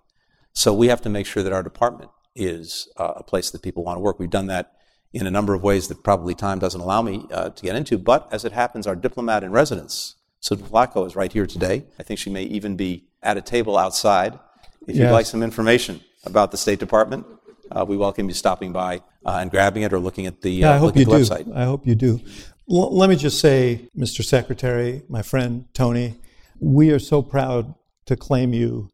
[0.54, 3.84] So we have to make sure that our department is uh, a place that people
[3.84, 4.18] want to work.
[4.18, 4.72] We've done that
[5.14, 7.96] in a number of ways that probably time doesn't allow me uh, to get into.
[7.96, 11.84] But as it happens, our diplomat in residence, Susan Flacco, is right here today.
[12.00, 14.34] I think she may even be at a table outside.
[14.82, 14.98] If yes.
[14.98, 17.24] you'd like some information about the State Department,
[17.70, 20.72] uh, we welcome you stopping by uh, and grabbing it or looking at the, yeah,
[20.72, 21.12] I uh, hope you do.
[21.12, 21.56] website.
[21.56, 22.20] I hope you do.
[22.68, 24.24] L- let me just say, Mr.
[24.24, 26.16] Secretary, my friend Tony,
[26.58, 27.74] we are so proud
[28.06, 28.90] to claim you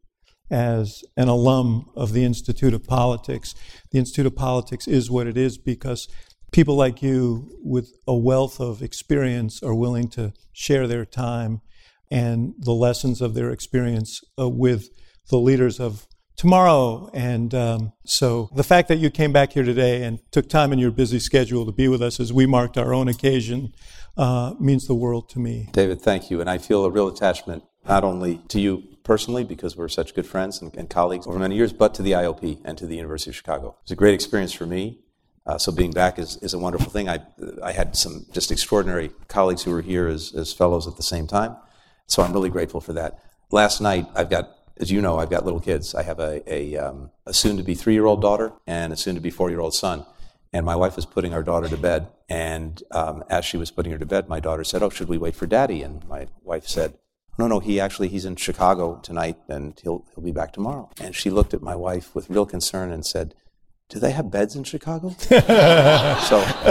[0.51, 3.55] as an alum of the Institute of Politics.
[3.91, 6.09] The Institute of Politics is what it is because
[6.53, 11.61] people like you, with a wealth of experience, are willing to share their time
[12.11, 14.89] and the lessons of their experience uh, with
[15.31, 17.09] the leaders of tomorrow.
[17.15, 20.79] And um, so the fact that you came back here today and took time in
[20.79, 23.73] your busy schedule to be with us as we marked our own occasion
[24.17, 25.69] uh, means the world to me.
[25.73, 26.41] David, thank you.
[26.41, 30.27] And I feel a real attachment not only to you personally, because we're such good
[30.27, 33.31] friends and, and colleagues over many years, but to the IOP and to the University
[33.31, 33.77] of Chicago.
[33.83, 35.01] It's a great experience for me.
[35.47, 37.09] Uh, so being back is, is a wonderful thing.
[37.09, 37.21] I,
[37.63, 41.27] I had some just extraordinary colleagues who were here as, as fellows at the same
[41.27, 41.57] time.
[42.07, 43.19] So I'm really grateful for that.
[43.51, 45.95] Last night, I've got as you know, I've got little kids.
[45.95, 48.97] I have a, a, um, a soon to be three year old daughter and a
[48.97, 50.07] soon to be four year old son.
[50.53, 52.09] And my wife was putting our daughter to bed.
[52.29, 55.19] And um, as she was putting her to bed, my daughter said, Oh, should we
[55.19, 55.83] wait for daddy?
[55.83, 56.95] And my wife said,
[57.41, 60.91] No, no, he actually, he's in Chicago tonight and he'll, he'll be back tomorrow.
[61.01, 63.34] And she looked at my wife with real concern and said,
[63.88, 65.09] do they have beds in Chicago?
[65.18, 65.38] so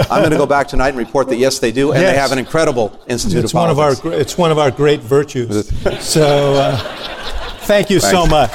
[0.08, 2.12] I'm going to go back tonight and report that yes, they do, and yes.
[2.12, 4.04] they have an incredible institute it's of one politics.
[4.04, 5.68] Of our, it's one of our great virtues.
[6.00, 6.54] so.
[6.54, 6.76] Uh,
[7.62, 8.16] Thank you Thanks.
[8.16, 8.50] so much.